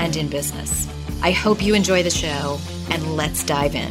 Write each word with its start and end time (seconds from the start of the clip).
and 0.00 0.16
in 0.16 0.28
business. 0.28 0.88
I 1.22 1.30
hope 1.30 1.62
you 1.62 1.74
enjoy 1.74 2.02
the 2.02 2.10
show, 2.10 2.58
and 2.90 3.16
let's 3.16 3.44
dive 3.44 3.74
in. 3.74 3.90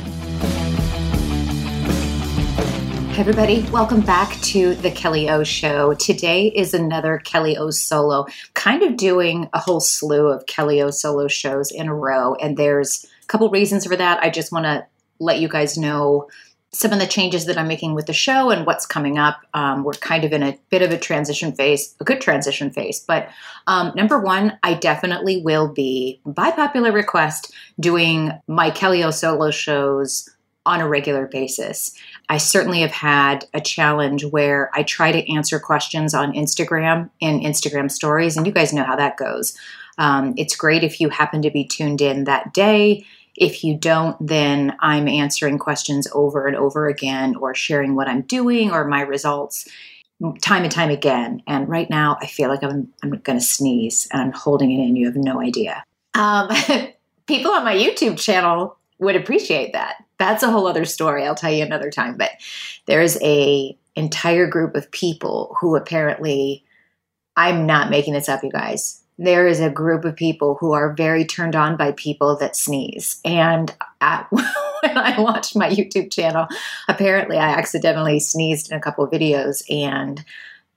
Hey, 3.12 3.22
everybody, 3.22 3.62
welcome 3.70 4.02
back 4.02 4.34
to 4.42 4.74
the 4.74 4.90
Kelly 4.90 5.30
O 5.30 5.44
Show. 5.44 5.94
Today 5.94 6.48
is 6.48 6.74
another 6.74 7.20
Kelly 7.20 7.58
O 7.58 7.70
solo, 7.70 8.26
kind 8.56 8.82
of 8.82 8.98
doing 8.98 9.50
a 9.54 9.60
whole 9.60 9.80
slew 9.80 10.30
of 10.30 10.48
Kelly 10.48 10.82
O 10.82 10.90
solo 10.90 11.28
shows 11.28 11.70
in 11.70 11.88
a 11.88 11.94
row. 11.94 12.34
And 12.36 12.58
there's 12.58 13.06
a 13.24 13.28
couple 13.28 13.48
reasons 13.52 13.86
for 13.86 13.96
that. 13.96 14.24
I 14.24 14.32
just 14.32 14.52
want 14.52 14.66
to 14.66 14.88
let 15.20 15.40
you 15.40 15.48
guys 15.48 15.78
know 15.78 16.28
some 16.72 16.94
of 16.94 17.00
the 17.00 17.08
changes 17.08 17.46
that 17.46 17.58
I'm 17.58 17.68
making 17.68 17.96
with 17.96 18.06
the 18.06 18.14
show 18.14 18.52
and 18.52 18.66
what's 18.66 18.86
coming 18.86 19.18
up. 19.18 19.42
Um, 19.54 19.84
we're 19.84 19.94
kind 19.94 20.24
of 20.24 20.32
in 20.32 20.44
a 20.44 20.58
bit 20.70 20.82
of 20.82 20.92
a 20.92 20.98
transition 20.98 21.52
phase, 21.52 21.96
a 22.00 22.04
good 22.04 22.22
transition 22.22 22.70
phase. 22.70 23.00
But 23.00 23.30
um, 23.66 23.92
number 23.96 24.20
one, 24.20 24.58
I 24.62 24.76
definitely 24.76 25.42
will 25.42 25.68
be, 25.68 26.22
by 26.26 26.52
popular 26.52 26.92
request, 26.92 27.54
doing 27.80 28.32
my 28.48 28.70
Kelly 28.70 29.04
O 29.04 29.10
solo 29.10 29.50
shows 29.50 30.30
on 30.66 30.80
a 30.80 30.88
regular 30.88 31.26
basis. 31.26 31.92
I 32.28 32.38
certainly 32.38 32.82
have 32.82 32.92
had 32.92 33.46
a 33.56 33.62
challenge 33.62 34.24
where 34.26 34.70
I 34.76 34.84
try 34.84 35.12
to 35.12 35.34
answer 35.34 35.60
questions 35.60 36.14
on 36.14 36.34
Instagram 36.34 37.10
in 37.20 37.40
Instagram 37.40 37.90
stories, 37.90 38.38
and 38.38 38.46
you 38.46 38.54
guys 38.54 38.74
know 38.74 38.84
how 38.84 38.96
that 38.96 39.18
goes. 39.18 39.58
Um, 39.98 40.36
it's 40.38 40.56
great 40.56 40.84
if 40.84 41.02
you 41.02 41.10
happen 41.10 41.42
to 41.42 41.50
be 41.50 41.66
tuned 41.66 42.02
in 42.02 42.26
that 42.26 42.54
day 42.54 43.06
if 43.40 43.64
you 43.64 43.76
don't, 43.78 44.16
then 44.26 44.76
I'm 44.82 45.08
answering 45.08 45.58
questions 45.58 46.08
over 46.14 46.46
and 46.46 46.58
over 46.58 46.88
again 46.88 47.36
or 47.38 47.56
sharing 47.56 47.96
what 47.96 48.10
I'm 48.10 48.22
doing 48.22 48.72
or 48.72 48.86
my 48.86 49.02
results 49.02 49.68
time 50.42 50.64
and 50.64 50.72
time 50.72 50.90
again. 50.90 51.42
And 51.48 51.70
right 51.70 51.90
now, 51.90 52.18
I 52.20 52.28
feel 52.28 52.50
like 52.50 52.62
I'm, 52.62 52.92
I'm 53.02 53.12
going 53.12 53.40
to 53.40 53.44
sneeze 53.44 54.10
and 54.12 54.22
I'm 54.22 54.34
holding 54.34 54.72
it 54.72 54.84
in. 54.84 54.98
You 54.98 55.06
have 55.06 55.16
no 55.16 55.40
idea. 55.40 55.82
Um, 56.16 56.50
people 57.28 57.52
on 57.52 57.64
my 57.64 57.76
YouTube 57.76 58.20
channel 58.20 58.78
would 59.00 59.16
appreciate 59.16 59.72
that. 59.72 60.04
That's 60.18 60.44
a 60.44 60.52
whole 60.52 60.68
other 60.68 60.84
story. 60.84 61.26
I'll 61.26 61.34
tell 61.34 61.52
you 61.52 61.64
another 61.64 61.90
time. 61.90 62.18
But 62.18 62.32
there's 62.88 63.18
a 63.24 63.78
entire 63.96 64.48
group 64.48 64.76
of 64.76 64.92
people 64.92 65.56
who 65.62 65.78
apparently, 65.78 66.66
I'm 67.38 67.66
not 67.66 67.90
making 67.90 68.14
this 68.14 68.28
up, 68.28 68.44
you 68.44 68.52
guys 68.52 69.02
there 69.20 69.48
is 69.48 69.60
a 69.60 69.70
group 69.70 70.06
of 70.06 70.16
people 70.16 70.56
who 70.62 70.72
are 70.72 70.94
very 70.94 71.26
turned 71.26 71.54
on 71.54 71.76
by 71.76 71.92
people 71.92 72.38
that 72.38 72.56
sneeze. 72.56 73.20
And 73.26 73.76
at, 74.00 74.26
when 74.32 74.98
I 74.98 75.20
watched 75.20 75.58
my 75.58 75.70
YouTube 75.70 76.10
channel, 76.10 76.48
apparently 76.88 77.38
I 77.38 77.50
accidentally 77.50 78.22
sneezed 78.22 78.72
in 78.72 78.78
a 78.78 78.82
couple 78.82 79.04
of 79.04 79.12
videos, 79.12 79.62
and 79.70 80.24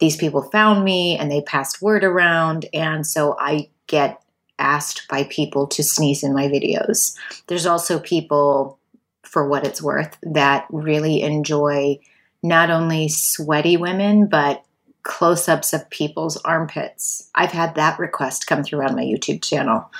these 0.00 0.16
people 0.16 0.42
found 0.42 0.84
me 0.84 1.16
and 1.16 1.30
they 1.30 1.40
passed 1.42 1.80
word 1.80 2.02
around. 2.02 2.66
And 2.74 3.06
so 3.06 3.36
I 3.38 3.68
get 3.86 4.20
asked 4.58 5.06
by 5.08 5.22
people 5.24 5.68
to 5.68 5.84
sneeze 5.84 6.24
in 6.24 6.34
my 6.34 6.48
videos. 6.48 7.16
There's 7.46 7.66
also 7.66 8.00
people, 8.00 8.80
for 9.22 9.48
what 9.48 9.64
it's 9.64 9.80
worth, 9.80 10.18
that 10.24 10.66
really 10.70 11.22
enjoy 11.22 12.00
not 12.42 12.70
only 12.70 13.08
sweaty 13.08 13.76
women, 13.76 14.26
but 14.26 14.64
close 15.02 15.48
ups 15.48 15.72
of 15.72 15.88
people's 15.90 16.36
armpits. 16.38 17.30
I've 17.34 17.52
had 17.52 17.74
that 17.74 17.98
request 17.98 18.46
come 18.46 18.62
through 18.62 18.82
on 18.86 18.94
my 18.94 19.02
YouTube 19.02 19.42
channel. 19.42 19.90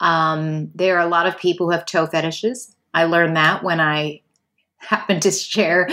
Um, 0.00 0.70
there 0.74 0.96
are 0.96 1.06
a 1.06 1.10
lot 1.10 1.26
of 1.26 1.38
people 1.38 1.66
who 1.66 1.72
have 1.72 1.86
toe 1.86 2.06
fetishes. 2.06 2.74
I 2.94 3.04
learned 3.04 3.36
that 3.36 3.62
when 3.62 3.80
I 3.80 4.22
happened 4.78 5.22
to 5.22 5.30
share 5.30 5.88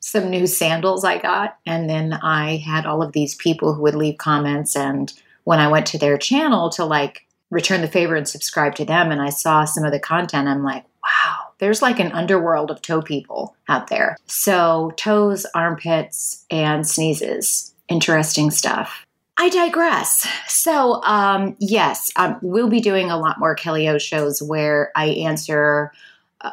some 0.00 0.28
new 0.28 0.46
sandals 0.46 1.04
I 1.04 1.18
got. 1.18 1.56
And 1.64 1.88
then 1.88 2.12
I 2.22 2.58
had 2.58 2.84
all 2.84 3.02
of 3.02 3.12
these 3.12 3.34
people 3.34 3.74
who 3.74 3.82
would 3.82 3.94
leave 3.94 4.18
comments. 4.18 4.76
And 4.76 5.12
when 5.44 5.58
I 5.58 5.68
went 5.68 5.86
to 5.86 5.98
their 5.98 6.18
channel 6.18 6.68
to 6.70 6.84
like 6.84 7.26
return 7.50 7.80
the 7.80 7.88
favor 7.88 8.14
and 8.14 8.28
subscribe 8.28 8.74
to 8.76 8.84
them, 8.84 9.10
and 9.10 9.22
I 9.22 9.30
saw 9.30 9.64
some 9.64 9.84
of 9.84 9.92
the 9.92 9.98
content, 9.98 10.48
I'm 10.48 10.62
like, 10.62 10.84
wow, 11.02 11.46
there's 11.58 11.82
like 11.82 11.98
an 11.98 12.12
underworld 12.12 12.70
of 12.70 12.82
toe 12.82 13.00
people 13.00 13.56
out 13.68 13.88
there. 13.88 14.16
So, 14.26 14.92
toes, 14.96 15.46
armpits, 15.54 16.44
and 16.50 16.86
sneezes 16.86 17.74
interesting 17.90 18.50
stuff. 18.50 19.06
I 19.36 19.48
digress. 19.48 20.26
So, 20.48 21.02
um, 21.04 21.56
yes, 21.58 22.10
um, 22.16 22.38
we'll 22.42 22.68
be 22.68 22.80
doing 22.80 23.10
a 23.10 23.16
lot 23.16 23.38
more 23.38 23.54
Kelly 23.54 23.88
O 23.88 23.98
shows 23.98 24.42
where 24.42 24.92
I 24.94 25.06
answer 25.06 25.92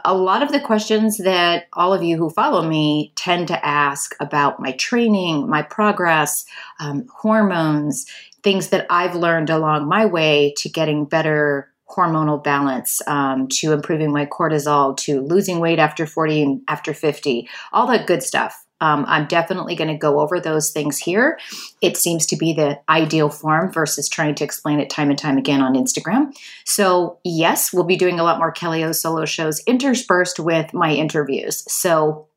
a 0.04 0.14
lot 0.14 0.44
of 0.44 0.52
the 0.52 0.60
questions 0.60 1.18
that 1.18 1.68
all 1.74 1.94
of 1.94 2.04
you 2.04 2.18
who 2.18 2.30
follow 2.30 2.68
me 2.68 3.12
tend 3.16 3.48
to 3.48 3.66
ask 3.66 4.16
about 4.20 4.60
my 4.60 4.74
training, 4.74 5.50
my 5.50 5.62
progress, 5.62 6.46
um, 6.80 7.06
hormones, 7.14 8.06
things 8.44 8.70
that 8.70 8.86
I've 8.90 9.16
learned 9.16 9.50
along 9.50 9.88
my 9.88 10.06
way 10.06 10.54
to 10.58 10.70
getting 10.70 11.06
better 11.06 11.72
hormonal 11.90 12.44
balance, 12.44 13.02
um, 13.08 13.48
to 13.48 13.72
improving 13.72 14.12
my 14.12 14.26
cortisol, 14.26 14.96
to 14.98 15.22
losing 15.22 15.60
weight 15.60 15.80
after 15.80 16.06
40 16.06 16.42
and 16.42 16.62
after 16.68 16.94
50, 16.94 17.48
all 17.72 17.88
that 17.88 18.08
good 18.08 18.22
stuff. 18.24 18.66
Um, 18.80 19.06
I'm 19.08 19.26
definitely 19.26 19.76
going 19.76 19.90
to 19.90 19.98
go 19.98 20.20
over 20.20 20.40
those 20.40 20.72
things 20.72 20.98
here. 20.98 21.40
It 21.82 21.98
seems 21.98 22.26
to 22.28 22.36
be 22.36 22.54
the 22.54 22.80
ideal 22.90 23.30
form 23.30 23.72
versus 23.72 24.08
trying 24.08 24.36
to 24.36 24.44
explain 24.44 24.80
it 24.80 24.90
time 24.90 25.10
and 25.10 25.18
time 25.18 25.38
again 25.38 25.62
on 25.62 25.74
Instagram. 25.74 26.34
So, 26.66 27.20
yes, 27.24 27.74
we'll 27.74 27.84
be 27.84 27.96
doing 27.96 28.20
a 28.20 28.24
lot 28.24 28.40
more 28.40 28.52
Kelly 28.52 28.84
O 28.84 28.92
solo 28.92 29.26
shows 29.26 29.62
interspersed 29.66 30.40
with 30.40 30.74
my 30.74 30.94
interviews. 30.94 31.64
So, 31.72 32.28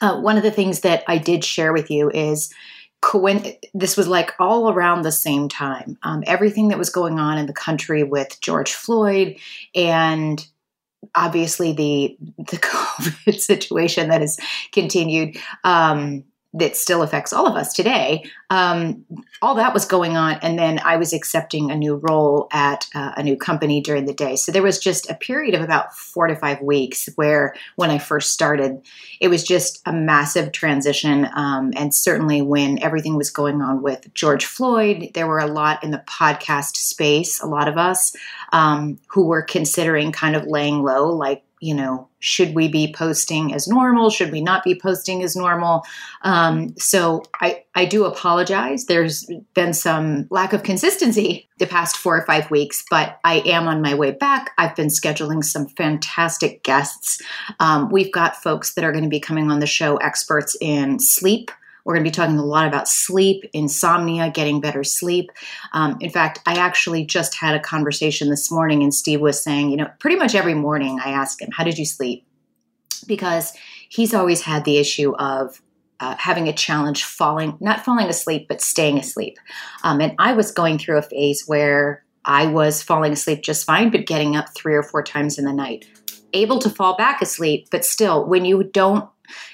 uh, 0.00 0.20
one 0.20 0.36
of 0.36 0.42
the 0.42 0.50
things 0.50 0.80
that 0.80 1.02
I 1.08 1.18
did 1.18 1.44
share 1.44 1.72
with 1.72 1.90
you 1.90 2.10
is 2.10 2.52
this 3.74 3.96
was 3.96 4.08
like 4.08 4.32
all 4.38 4.72
around 4.72 5.02
the 5.02 5.12
same 5.12 5.48
time. 5.48 5.98
Um, 6.02 6.24
everything 6.26 6.68
that 6.68 6.78
was 6.78 6.90
going 6.90 7.18
on 7.18 7.38
in 7.38 7.46
the 7.46 7.52
country 7.52 8.02
with 8.02 8.40
George 8.40 8.72
Floyd 8.72 9.36
and 9.74 10.46
obviously 11.14 11.72
the 11.72 12.16
the 12.38 12.56
COVID 12.58 13.40
situation 13.40 14.08
that 14.08 14.20
has 14.20 14.38
continued. 14.72 15.36
Um, 15.64 16.24
that 16.54 16.76
still 16.76 17.02
affects 17.02 17.32
all 17.32 17.46
of 17.46 17.56
us 17.56 17.72
today. 17.72 18.24
Um, 18.50 19.04
all 19.42 19.56
that 19.56 19.74
was 19.74 19.84
going 19.84 20.16
on, 20.16 20.38
and 20.42 20.58
then 20.58 20.78
I 20.84 20.96
was 20.96 21.12
accepting 21.12 21.70
a 21.70 21.76
new 21.76 21.96
role 21.96 22.48
at 22.52 22.86
uh, 22.94 23.12
a 23.16 23.22
new 23.22 23.36
company 23.36 23.80
during 23.80 24.06
the 24.06 24.14
day. 24.14 24.36
So 24.36 24.52
there 24.52 24.62
was 24.62 24.78
just 24.78 25.10
a 25.10 25.14
period 25.14 25.54
of 25.54 25.62
about 25.62 25.94
four 25.94 26.26
to 26.28 26.36
five 26.36 26.60
weeks 26.62 27.08
where, 27.16 27.54
when 27.76 27.90
I 27.90 27.98
first 27.98 28.32
started, 28.32 28.80
it 29.20 29.28
was 29.28 29.42
just 29.42 29.82
a 29.86 29.92
massive 29.92 30.52
transition. 30.52 31.28
Um, 31.34 31.72
and 31.76 31.94
certainly 31.94 32.42
when 32.42 32.82
everything 32.82 33.16
was 33.16 33.30
going 33.30 33.60
on 33.60 33.82
with 33.82 34.12
George 34.14 34.44
Floyd, 34.44 35.10
there 35.14 35.26
were 35.26 35.40
a 35.40 35.46
lot 35.46 35.82
in 35.84 35.90
the 35.90 36.04
podcast 36.06 36.76
space, 36.76 37.40
a 37.40 37.46
lot 37.46 37.68
of 37.68 37.76
us 37.76 38.14
um, 38.52 38.98
who 39.08 39.26
were 39.26 39.42
considering 39.42 40.12
kind 40.12 40.36
of 40.36 40.46
laying 40.46 40.82
low, 40.82 41.08
like 41.08 41.43
you 41.60 41.74
know, 41.74 42.08
should 42.18 42.54
we 42.54 42.68
be 42.68 42.92
posting 42.94 43.54
as 43.54 43.66
normal? 43.66 44.10
Should 44.10 44.32
we 44.32 44.40
not 44.40 44.64
be 44.64 44.78
posting 44.78 45.22
as 45.22 45.34
normal? 45.34 45.82
Um, 46.22 46.76
so 46.76 47.22
I, 47.40 47.64
I 47.74 47.84
do 47.84 48.04
apologize. 48.04 48.86
There's 48.86 49.28
been 49.54 49.72
some 49.72 50.26
lack 50.30 50.52
of 50.52 50.62
consistency 50.62 51.48
the 51.58 51.66
past 51.66 51.96
four 51.96 52.16
or 52.16 52.26
five 52.26 52.50
weeks, 52.50 52.84
but 52.90 53.18
I 53.24 53.40
am 53.46 53.68
on 53.68 53.80
my 53.80 53.94
way 53.94 54.10
back. 54.10 54.50
I've 54.58 54.76
been 54.76 54.88
scheduling 54.88 55.44
some 55.44 55.66
fantastic 55.66 56.62
guests. 56.64 57.22
Um, 57.60 57.90
we've 57.90 58.12
got 58.12 58.36
folks 58.36 58.74
that 58.74 58.84
are 58.84 58.92
going 58.92 59.04
to 59.04 59.10
be 59.10 59.20
coming 59.20 59.50
on 59.50 59.60
the 59.60 59.66
show, 59.66 59.96
experts 59.96 60.56
in 60.60 60.98
sleep 60.98 61.50
we're 61.84 61.94
going 61.94 62.04
to 62.04 62.10
be 62.10 62.14
talking 62.14 62.38
a 62.38 62.44
lot 62.44 62.66
about 62.66 62.88
sleep, 62.88 63.44
insomnia, 63.52 64.30
getting 64.30 64.60
better 64.60 64.82
sleep. 64.82 65.30
Um, 65.72 65.96
in 66.00 66.10
fact, 66.10 66.40
I 66.46 66.54
actually 66.54 67.04
just 67.04 67.34
had 67.34 67.54
a 67.54 67.60
conversation 67.60 68.30
this 68.30 68.50
morning, 68.50 68.82
and 68.82 68.94
Steve 68.94 69.20
was 69.20 69.42
saying, 69.42 69.70
you 69.70 69.76
know, 69.76 69.90
pretty 69.98 70.16
much 70.16 70.34
every 70.34 70.54
morning 70.54 70.98
I 71.04 71.10
ask 71.10 71.40
him, 71.40 71.50
How 71.52 71.64
did 71.64 71.78
you 71.78 71.84
sleep? 71.84 72.26
Because 73.06 73.52
he's 73.88 74.14
always 74.14 74.40
had 74.40 74.64
the 74.64 74.78
issue 74.78 75.14
of 75.16 75.60
uh, 76.00 76.16
having 76.18 76.48
a 76.48 76.52
challenge 76.52 77.04
falling, 77.04 77.56
not 77.60 77.84
falling 77.84 78.08
asleep, 78.08 78.46
but 78.48 78.60
staying 78.60 78.98
asleep. 78.98 79.38
Um, 79.84 80.00
and 80.00 80.14
I 80.18 80.32
was 80.32 80.50
going 80.50 80.78
through 80.78 80.98
a 80.98 81.02
phase 81.02 81.44
where 81.46 82.04
I 82.24 82.46
was 82.46 82.82
falling 82.82 83.12
asleep 83.12 83.42
just 83.42 83.66
fine, 83.66 83.90
but 83.90 84.06
getting 84.06 84.36
up 84.36 84.54
three 84.54 84.74
or 84.74 84.82
four 84.82 85.02
times 85.02 85.38
in 85.38 85.44
the 85.44 85.52
night. 85.52 85.86
Able 86.32 86.58
to 86.60 86.70
fall 86.70 86.96
back 86.96 87.22
asleep, 87.22 87.68
but 87.70 87.84
still, 87.84 88.26
when 88.26 88.44
you 88.44 88.64
don't 88.64 89.08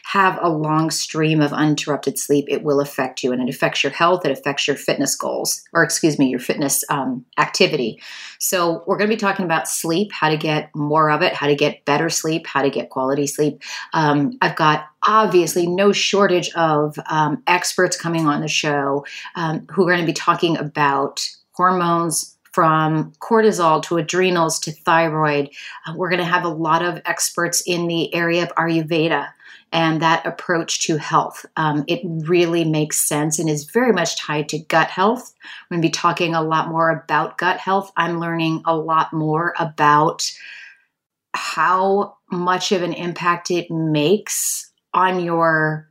have 0.05 0.39
a 0.41 0.49
long 0.49 0.91
stream 0.91 1.41
of 1.41 1.53
uninterrupted 1.53 2.19
sleep, 2.19 2.47
it 2.49 2.63
will 2.63 2.81
affect 2.81 3.23
you 3.23 3.33
and 3.33 3.43
it 3.43 3.55
affects 3.55 3.83
your 3.83 3.93
health, 3.93 4.25
it 4.25 4.33
affects 4.33 4.67
your 4.67 4.77
fitness 4.77 5.15
goals, 5.15 5.63
or 5.73 5.83
excuse 5.83 6.19
me, 6.19 6.29
your 6.29 6.41
fitness 6.41 6.85
um, 6.89 7.25
activity. 7.39 8.01
So, 8.39 8.83
we're 8.87 8.97
going 8.97 9.09
to 9.09 9.17
be 9.17 9.21
talking 9.21 9.45
about 9.45 9.69
sleep, 9.69 10.13
how 10.13 10.31
to 10.31 10.37
get 10.37 10.75
more 10.75 11.11
of 11.11 11.23
it, 11.23 11.35
how 11.35 11.47
to 11.47 11.55
get 11.55 11.85
better 11.85 12.09
sleep, 12.09 12.47
how 12.47 12.63
to 12.63 12.71
get 12.71 12.91
quality 12.91 13.27
sleep. 13.27 13.63
Um, 13.93 14.39
I've 14.41 14.57
got 14.57 14.89
obviously 15.03 15.67
no 15.67 15.93
shortage 15.93 16.51
of 16.55 16.99
um, 17.09 17.43
experts 17.47 17.97
coming 17.97 18.27
on 18.27 18.41
the 18.41 18.49
show 18.49 19.05
um, 19.37 19.67
who 19.71 19.89
are 19.89 19.93
going 19.93 20.05
to 20.05 20.07
be 20.07 20.13
talking 20.13 20.57
about 20.57 21.29
hormones, 21.53 22.37
from 22.53 23.13
cortisol 23.21 23.83
to 23.83 23.97
adrenals 23.97 24.59
to 24.61 24.73
thyroid. 24.73 25.51
Uh, 25.87 25.95
we're 25.97 26.11
going 26.11 26.21
to 26.21 26.25
have 26.25 26.45
a 26.45 26.49
lot 26.49 26.83
of 26.83 27.01
experts 27.05 27.63
in 27.67 27.87
the 27.87 28.13
area 28.15 28.43
of 28.43 28.49
Ayurveda 28.57 29.29
and 29.73 30.03
that 30.03 30.27
approach 30.27 30.81
to 30.87 30.97
health. 30.97 31.47
Um, 31.57 31.85
it 31.87 32.01
really 32.05 32.65
makes 32.65 33.07
sense 33.09 33.39
and 33.39 33.49
is 33.49 33.65
very 33.65 33.93
much 33.93 34.19
tied 34.19 34.49
to 34.51 34.59
gut 34.59 34.89
health. 34.89 35.33
I'm 35.45 35.77
going 35.77 35.83
to 35.83 35.89
be 35.89 35.93
talking 35.93 36.35
a 36.35 36.43
lot 36.43 36.69
more 36.69 36.91
about 36.91 37.39
gut 37.39 37.59
health. 37.59 37.93
I'm 37.97 38.19
learning 38.19 38.63
a 38.67 38.77
lot 38.77 39.13
more 39.13 39.55
about 39.59 40.31
how 41.35 42.17
much 42.33 42.73
of 42.73 42.83
an 42.83 42.93
impact 42.93 43.51
it 43.51 43.71
makes 43.71 44.73
on 44.93 45.21
your 45.21 45.89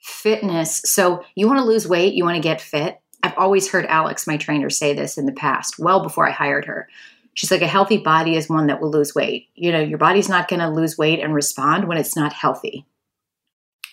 fitness. 0.00 0.80
So, 0.84 1.22
you 1.34 1.46
want 1.46 1.58
to 1.58 1.66
lose 1.66 1.86
weight, 1.86 2.14
you 2.14 2.24
want 2.24 2.36
to 2.36 2.42
get 2.42 2.62
fit. 2.62 2.98
I've 3.22 3.36
always 3.36 3.68
heard 3.68 3.84
Alex, 3.86 4.26
my 4.26 4.38
trainer, 4.38 4.70
say 4.70 4.94
this 4.94 5.18
in 5.18 5.26
the 5.26 5.32
past, 5.32 5.78
well 5.78 6.02
before 6.02 6.26
I 6.26 6.30
hired 6.32 6.64
her. 6.64 6.88
She's 7.34 7.50
like, 7.50 7.62
a 7.62 7.66
healthy 7.66 7.98
body 7.98 8.36
is 8.36 8.48
one 8.48 8.68
that 8.68 8.80
will 8.80 8.90
lose 8.90 9.14
weight. 9.14 9.48
You 9.54 9.70
know, 9.70 9.80
your 9.80 9.98
body's 9.98 10.28
not 10.28 10.48
going 10.48 10.60
to 10.60 10.68
lose 10.68 10.96
weight 10.96 11.20
and 11.20 11.34
respond 11.34 11.86
when 11.86 11.98
it's 11.98 12.16
not 12.16 12.32
healthy 12.32 12.86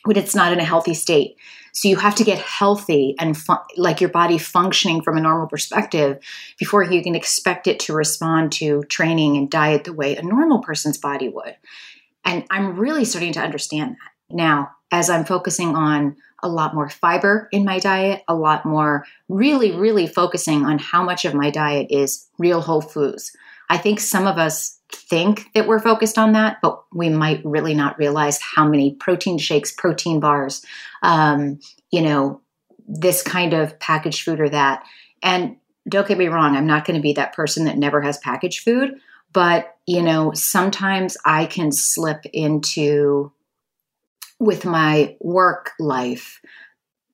when 0.05 0.17
it's 0.17 0.35
not 0.35 0.53
in 0.53 0.59
a 0.59 0.63
healthy 0.63 0.93
state. 0.93 1.37
So 1.73 1.89
you 1.89 1.97
have 1.97 2.15
to 2.15 2.23
get 2.23 2.37
healthy 2.39 3.15
and 3.19 3.37
fun- 3.37 3.59
like 3.75 3.99
your 3.99 4.09
body 4.09 4.37
functioning 4.37 5.01
from 5.01 5.17
a 5.17 5.21
normal 5.21 5.47
perspective 5.47 6.19
before 6.57 6.83
you 6.83 7.03
can 7.03 7.15
expect 7.15 7.67
it 7.67 7.79
to 7.81 7.93
respond 7.93 8.53
to 8.53 8.83
training 8.83 9.35
and 9.35 9.49
diet 9.49 9.83
the 9.83 9.93
way 9.93 10.15
a 10.15 10.21
normal 10.21 10.59
person's 10.59 10.97
body 10.97 11.27
would. 11.27 11.55
And 12.23 12.45
I'm 12.49 12.77
really 12.77 13.03
starting 13.03 13.33
to 13.33 13.41
understand 13.41 13.97
that 13.97 14.35
now 14.35 14.71
as 14.91 15.09
I'm 15.09 15.25
focusing 15.25 15.75
on 15.75 16.15
a 16.41 16.47
lot 16.47 16.73
more 16.73 16.89
fiber 16.89 17.49
in 17.51 17.65
my 17.65 17.79
diet, 17.79 18.23
a 18.27 18.35
lot 18.35 18.65
more 18.65 19.05
really, 19.27 19.71
really 19.71 20.07
focusing 20.07 20.65
on 20.65 20.79
how 20.79 21.03
much 21.03 21.25
of 21.25 21.33
my 21.33 21.49
diet 21.49 21.87
is 21.89 22.27
real 22.37 22.61
whole 22.61 22.81
foods. 22.81 23.35
I 23.69 23.77
think 23.77 23.99
some 23.99 24.27
of 24.27 24.37
us 24.37 24.74
think 24.93 25.51
that 25.53 25.67
we're 25.67 25.79
focused 25.79 26.17
on 26.17 26.33
that, 26.33 26.57
but 26.61 26.83
we 26.93 27.09
might 27.09 27.43
really 27.43 27.73
not 27.73 27.97
realize 27.97 28.39
how 28.41 28.67
many 28.67 28.93
protein 28.95 29.37
shakes, 29.37 29.71
protein 29.71 30.19
bars, 30.19 30.63
um, 31.01 31.59
you 31.91 32.01
know, 32.01 32.41
this 32.87 33.21
kind 33.21 33.53
of 33.53 33.79
packaged 33.79 34.23
food 34.23 34.39
or 34.39 34.49
that. 34.49 34.83
And 35.23 35.57
don't 35.89 36.07
get 36.07 36.17
me 36.17 36.27
wrong, 36.27 36.55
I'm 36.55 36.67
not 36.67 36.85
going 36.85 36.95
to 36.95 37.01
be 37.01 37.13
that 37.13 37.33
person 37.33 37.65
that 37.65 37.77
never 37.77 38.01
has 38.01 38.17
packaged 38.19 38.63
food, 38.63 38.95
but 39.33 39.75
you 39.87 40.01
know, 40.01 40.31
sometimes 40.33 41.17
I 41.25 41.45
can 41.45 41.71
slip 41.71 42.25
into 42.33 43.31
with 44.39 44.65
my 44.65 45.15
work 45.19 45.71
life 45.79 46.41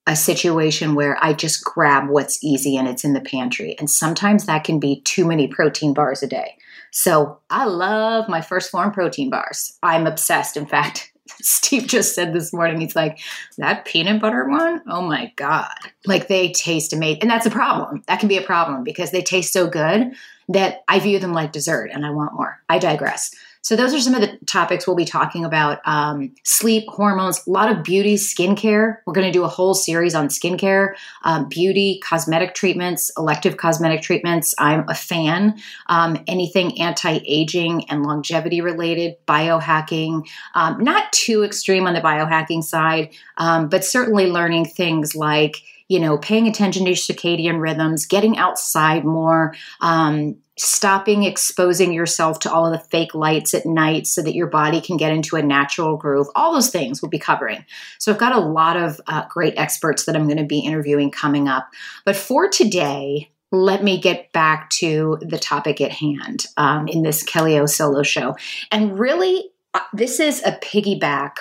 a 0.07 0.15
situation 0.15 0.95
where 0.95 1.18
I 1.23 1.33
just 1.33 1.63
grab 1.63 2.09
what's 2.09 2.44
easy 2.44 2.75
and 2.75 2.88
it's 2.88 3.03
in 3.03 3.13
the 3.13 3.21
pantry. 3.21 3.75
And 3.77 3.89
sometimes 3.89 4.45
that 4.45 4.63
can 4.63 4.79
be 4.79 5.01
too 5.01 5.25
many 5.25 5.47
protein 5.47 5.94
bars 5.94 6.23
a 6.23 6.27
day. 6.27 6.57
So 6.92 7.40
I 7.50 7.66
love 7.66 8.30
my 8.30 8.42
1st 8.42 8.70
Phorm 8.70 8.92
protein 8.92 9.30
bars. 9.30 9.78
I'm 9.82 10.06
obsessed. 10.06 10.58
In 10.58 10.66
fact, 10.66 11.12
Steve 11.42 11.88
just 11.88 12.14
said 12.14 12.34
this 12.34 12.54
morning, 12.54 12.80
he's 12.80 12.96
like, 12.96 13.20
that 13.58 13.86
peanut 13.86 14.22
butter 14.22 14.48
one? 14.48 14.82
Oh 14.88 15.02
my 15.02 15.32
God. 15.36 15.72
Like 16.06 16.28
they 16.28 16.52
taste 16.52 16.94
amazing. 16.94 17.22
And 17.22 17.32
that's 17.32 17.46
a 17.46 17.52
problem. 17.52 18.04
That 18.08 18.20
can 18.20 18.28
be 18.28 18.38
a 18.38 18.44
problem 18.44 18.84
because 18.84 19.12
they 19.12 19.22
taste 19.22 19.54
so 19.54 19.68
good 19.68 20.14
that 20.50 20.84
I 20.88 21.00
view 21.00 21.20
them 21.20 21.34
like 21.34 21.54
dessert 21.54 21.92
and 21.94 22.06
I 22.06 22.12
want 22.12 22.34
more. 22.34 22.62
I 22.70 22.78
digress. 22.78 23.34
So, 23.63 23.75
those 23.75 23.94
are 23.94 24.00
some 24.00 24.16
of 24.16 24.22
the 24.22 24.38
topics 24.48 24.88
we'll 24.88 24.96
be 24.96 25.06
talking 25.06 25.46
about 25.46 25.80
um, 25.86 26.34
sleep, 26.44 26.86
hormones, 26.88 27.46
a 27.46 27.50
lot 27.50 27.72
of 27.72 27.84
beauty, 27.84 28.16
skincare. 28.16 28.98
We're 29.06 29.13
going 29.13 29.28
to 29.28 29.31
do 29.31 29.44
a 29.44 29.48
whole 29.48 29.75
series 29.75 30.16
on 30.16 30.30
skincare, 30.30 30.96
um, 31.24 31.48
beauty, 31.48 32.02
cosmetic 32.04 32.56
treatments, 32.56 33.12
elective 33.18 33.58
cosmetic 33.58 34.02
treatments. 34.02 34.56
I'm 34.58 34.90
a 34.90 34.96
fan. 34.96 35.60
Um, 35.88 36.18
anything 36.28 36.81
anti 36.81 37.19
aging 37.25 37.90
and 37.90 38.04
longevity 38.04 38.62
related, 38.62 39.16
biohacking, 39.28 40.28
um, 40.56 40.84
not 40.84 41.12
too 41.14 41.44
extreme 41.44 41.86
on 41.86 41.94
the 41.94 42.02
biohacking 42.02 42.64
side, 42.64 43.14
um, 43.38 43.69
but 43.69 43.86
certainly 43.86 44.28
learning 44.28 44.66
things 44.66 45.16
like 45.16 45.57
you 45.92 46.00
know, 46.00 46.18
paying 46.18 46.48
attention 46.48 46.86
to 46.86 46.92
circadian 46.92 47.59
rhythms, 47.59 48.06
getting 48.06 48.38
outside 48.38 49.04
more, 49.04 49.54
um, 49.81 50.38
stopping 50.63 51.23
exposing 51.23 51.91
yourself 51.91 52.37
to 52.37 52.51
all 52.51 52.68
of 52.68 52.71
the 52.71 52.87
fake 52.89 53.15
lights 53.15 53.56
at 53.56 53.65
night 53.65 54.06
so 54.06 54.21
that 54.21 54.35
your 54.35 54.45
body 54.45 54.80
can 54.80 54.95
get 54.95 55.11
into 55.11 55.35
a 55.35 55.41
natural 55.41 55.97
groove. 55.97 56.27
All 56.35 56.53
those 56.53 56.69
things 56.69 57.01
we'll 57.01 57.09
be 57.09 57.18
covering. 57.18 57.65
So 57.97 58.11
I've 58.11 58.19
got 58.19 58.35
a 58.35 58.39
lot 58.39 58.77
of 58.77 59.01
uh, 59.07 59.25
great 59.27 59.56
experts 59.57 60.06
that 60.06 60.15
I'm 60.15 60.27
going 60.27 60.37
to 60.37 60.45
be 60.45 60.59
interviewing 60.59 61.09
coming 61.09 61.47
up. 61.47 61.68
But 62.06 62.15
for 62.15 62.47
today, 62.47 63.31
let 63.51 63.83
me 63.83 63.99
get 63.99 64.31
back 64.33 64.69
to 64.69 65.18
the 65.21 65.39
topic 65.39 65.81
at 65.81 65.91
hand 65.91 66.45
um, 66.57 66.87
in 66.87 67.01
this 67.01 67.23
Kelly 67.23 67.57
O 67.57 67.65
solo 67.65 68.03
show. 68.03 68.35
And 68.71 68.99
really, 68.99 69.49
uh, 69.73 69.80
this 69.94 70.19
is 70.19 70.44
a 70.45 70.51
piggyback 70.51 71.37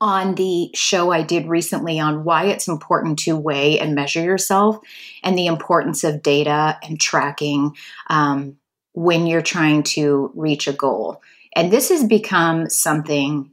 on 0.00 0.34
the 0.34 0.70
show 0.74 1.10
I 1.10 1.22
did 1.22 1.46
recently 1.46 1.98
on 2.00 2.24
why 2.24 2.46
it's 2.46 2.68
important 2.68 3.18
to 3.20 3.36
weigh 3.36 3.78
and 3.78 3.94
measure 3.94 4.22
yourself 4.22 4.78
and 5.22 5.36
the 5.36 5.46
importance 5.46 6.04
of 6.04 6.22
data 6.22 6.78
and 6.82 7.00
tracking 7.00 7.76
um, 8.08 8.56
when 8.92 9.26
you're 9.26 9.42
trying 9.42 9.82
to 9.82 10.30
reach 10.34 10.68
a 10.68 10.72
goal. 10.72 11.22
And 11.54 11.72
this 11.72 11.88
has 11.90 12.04
become 12.04 12.68
something 12.68 13.50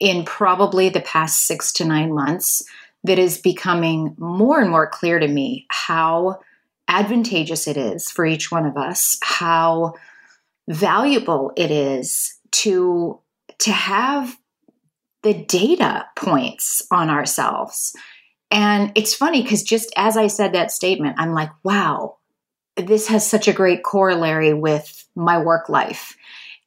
in 0.00 0.24
probably 0.24 0.88
the 0.88 1.00
past 1.00 1.46
six 1.46 1.72
to 1.74 1.84
nine 1.84 2.12
months 2.12 2.62
that 3.04 3.18
is 3.18 3.38
becoming 3.38 4.14
more 4.18 4.60
and 4.60 4.70
more 4.70 4.88
clear 4.88 5.18
to 5.18 5.28
me 5.28 5.66
how 5.68 6.40
advantageous 6.88 7.66
it 7.66 7.76
is 7.76 8.10
for 8.10 8.24
each 8.24 8.50
one 8.50 8.66
of 8.66 8.76
us, 8.76 9.18
how 9.22 9.94
valuable 10.68 11.52
it 11.56 11.70
is 11.70 12.38
to 12.50 13.20
to 13.58 13.72
have 13.72 14.36
the 15.22 15.34
data 15.34 16.06
points 16.16 16.82
on 16.90 17.10
ourselves. 17.10 17.94
And 18.50 18.92
it's 18.94 19.14
funny 19.14 19.42
because 19.42 19.62
just 19.62 19.92
as 19.96 20.16
I 20.16 20.28
said 20.28 20.52
that 20.52 20.70
statement, 20.70 21.16
I'm 21.18 21.34
like, 21.34 21.50
wow, 21.62 22.18
this 22.76 23.08
has 23.08 23.28
such 23.28 23.48
a 23.48 23.52
great 23.52 23.82
corollary 23.82 24.54
with 24.54 25.06
my 25.14 25.42
work 25.42 25.68
life. 25.68 26.16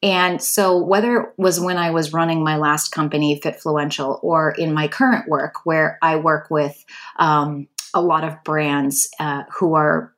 And 0.02 0.42
so, 0.42 0.78
whether 0.78 1.20
it 1.20 1.28
was 1.36 1.60
when 1.60 1.76
I 1.76 1.92
was 1.92 2.12
running 2.12 2.42
my 2.42 2.56
last 2.56 2.88
company, 2.88 3.40
Fitfluential, 3.40 4.18
or 4.22 4.50
in 4.50 4.74
my 4.74 4.88
current 4.88 5.28
work, 5.28 5.64
where 5.64 5.98
I 6.02 6.16
work 6.16 6.50
with 6.50 6.84
um, 7.16 7.68
a 7.94 8.02
lot 8.02 8.24
of 8.24 8.42
brands 8.42 9.08
uh, 9.20 9.44
who 9.52 9.74
are 9.74 10.12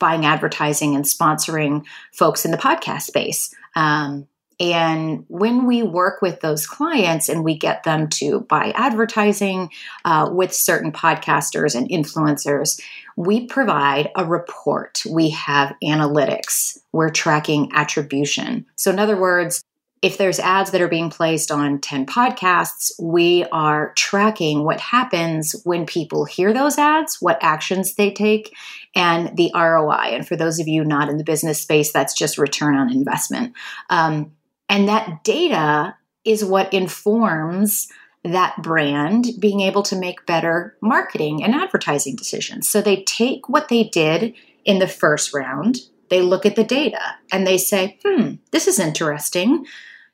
buying 0.00 0.24
advertising 0.24 0.96
and 0.96 1.04
sponsoring 1.04 1.84
folks 2.12 2.44
in 2.44 2.50
the 2.50 2.56
podcast 2.56 3.02
space. 3.02 3.54
Um, 3.76 4.26
and 4.60 5.24
when 5.28 5.66
we 5.66 5.82
work 5.82 6.20
with 6.20 6.40
those 6.40 6.66
clients 6.66 7.28
and 7.28 7.44
we 7.44 7.56
get 7.56 7.84
them 7.84 8.08
to 8.08 8.40
buy 8.40 8.72
advertising 8.74 9.70
uh, 10.04 10.28
with 10.32 10.52
certain 10.52 10.90
podcasters 10.90 11.76
and 11.76 11.88
influencers, 11.88 12.80
we 13.16 13.46
provide 13.46 14.10
a 14.16 14.24
report. 14.24 15.02
We 15.08 15.30
have 15.30 15.76
analytics. 15.82 16.78
We're 16.92 17.10
tracking 17.10 17.70
attribution. 17.72 18.66
So, 18.74 18.90
in 18.90 18.98
other 18.98 19.16
words, 19.16 19.62
if 20.00 20.16
there's 20.16 20.38
ads 20.38 20.70
that 20.70 20.80
are 20.80 20.88
being 20.88 21.10
placed 21.10 21.50
on 21.50 21.80
10 21.80 22.06
podcasts, 22.06 22.92
we 23.00 23.44
are 23.50 23.92
tracking 23.96 24.64
what 24.64 24.80
happens 24.80 25.60
when 25.64 25.86
people 25.86 26.24
hear 26.24 26.52
those 26.52 26.78
ads, 26.78 27.16
what 27.20 27.38
actions 27.40 27.94
they 27.94 28.12
take, 28.12 28.54
and 28.94 29.36
the 29.36 29.50
ROI. 29.54 30.14
And 30.14 30.26
for 30.26 30.36
those 30.36 30.60
of 30.60 30.68
you 30.68 30.84
not 30.84 31.08
in 31.08 31.16
the 31.16 31.24
business 31.24 31.60
space, 31.60 31.92
that's 31.92 32.14
just 32.14 32.38
return 32.38 32.76
on 32.76 32.92
investment. 32.92 33.54
Um, 33.90 34.32
and 34.68 34.88
that 34.88 35.24
data 35.24 35.96
is 36.24 36.44
what 36.44 36.72
informs 36.72 37.88
that 38.24 38.56
brand 38.62 39.28
being 39.38 39.60
able 39.60 39.82
to 39.84 39.96
make 39.96 40.26
better 40.26 40.76
marketing 40.80 41.42
and 41.42 41.54
advertising 41.54 42.16
decisions. 42.16 42.68
So 42.68 42.80
they 42.80 43.02
take 43.04 43.48
what 43.48 43.68
they 43.68 43.84
did 43.84 44.34
in 44.64 44.80
the 44.80 44.88
first 44.88 45.32
round, 45.32 45.78
they 46.10 46.20
look 46.20 46.44
at 46.44 46.56
the 46.56 46.64
data 46.64 47.00
and 47.32 47.46
they 47.46 47.58
say, 47.58 47.98
hmm, 48.04 48.34
this 48.50 48.66
is 48.66 48.78
interesting. 48.78 49.66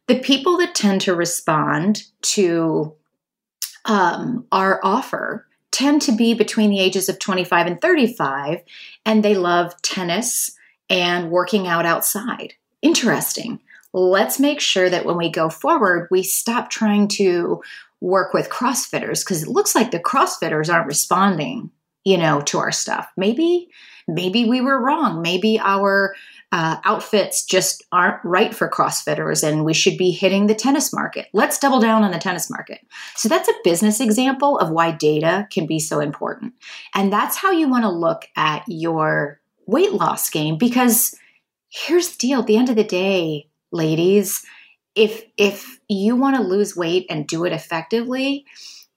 The 0.07 0.21
people 0.21 0.59
that 0.59 0.75
tend 0.75 1.01
to 1.03 1.15
respond 1.15 2.05
to 2.23 2.95
um, 3.85 4.47
our 4.53 4.81
offer 4.83 5.47
tend 5.71 6.03
to 6.03 6.13
be 6.13 6.35
between 6.35 6.71
the 6.71 6.79
ages 6.79 7.09
of 7.09 7.19
25 7.19 7.67
and 7.67 7.81
35, 7.81 8.63
and 9.05 9.25
they 9.25 9.35
love 9.35 9.81
tennis 9.83 10.53
and 10.89 11.31
working 11.31 11.67
out 11.67 11.85
outside. 11.87 12.55
Interesting. 12.81 13.61
Let's 13.95 14.41
make 14.41 14.61
sure 14.61 14.91
that 14.91 15.07
when 15.07 15.17
we 15.17 15.31
go 15.31 15.49
forward, 15.49 16.09
we 16.11 16.25
stop 16.25 16.69
trying 16.69 17.07
to 17.09 17.63
work 18.01 18.35
with 18.35 18.51
CrossFitters 18.51 19.25
because 19.25 19.45
it 19.45 19.49
looks 19.49 19.75
like 19.75 19.93
the 19.93 20.01
CrossFitters 20.01 20.73
aren't 20.73 20.89
responding, 20.89 21.71
you 22.05 22.19
know, 22.19 22.41
to 22.43 22.59
our 22.59 22.73
stuff. 22.73 23.09
Maybe, 23.17 23.69
maybe 24.09 24.45
we 24.45 24.61
were 24.61 24.85
wrong. 24.85 25.23
Maybe 25.23 25.61
our 25.61 26.15
uh, 26.51 26.77
outfits 26.85 27.45
just 27.45 27.85
aren't 27.93 28.23
right 28.25 28.55
for 28.55 28.69
CrossFitters 28.69 29.43
and 29.43 29.65
we 29.65 29.75
should 29.75 29.97
be 29.97 30.11
hitting 30.11 30.47
the 30.47 30.55
tennis 30.55 30.93
market. 30.93 31.29
Let's 31.33 31.59
double 31.59 31.81
down 31.81 32.05
on 32.05 32.11
the 32.11 32.19
tennis 32.19 32.51
market. 32.51 32.81
So 33.17 33.29
that's 33.29 33.49
a 33.49 33.55
business 33.65 34.01
example 34.01 34.59
of 34.59 34.71
why 34.71 34.91
data 34.91 35.49
can 35.51 35.67
be 35.67 35.79
so 35.79 36.01
important. 36.01 36.55
And 36.95 37.13
that's 37.13 37.37
how 37.37 37.53
you 37.53 37.69
want 37.69 37.85
to 37.85 37.91
look 37.91 38.27
at 38.37 38.65
your 38.67 39.41
weight 39.67 39.93
loss 39.93 40.31
game 40.31 40.59
because 40.59 41.15
here's 41.71 42.11
the 42.11 42.19
deal 42.19 42.41
at 42.41 42.47
the 42.47 42.57
end 42.57 42.69
of 42.69 42.77
the 42.77 42.85
day, 42.85 43.49
ladies, 43.75 44.45
if 44.95 45.25
if 45.37 45.81
you 45.89 46.17
want 46.17 46.37
to 46.37 46.43
lose 46.43 46.77
weight 46.77 47.07
and 47.11 47.27
do 47.27 47.45
it 47.45 47.53
effectively, 47.53 48.47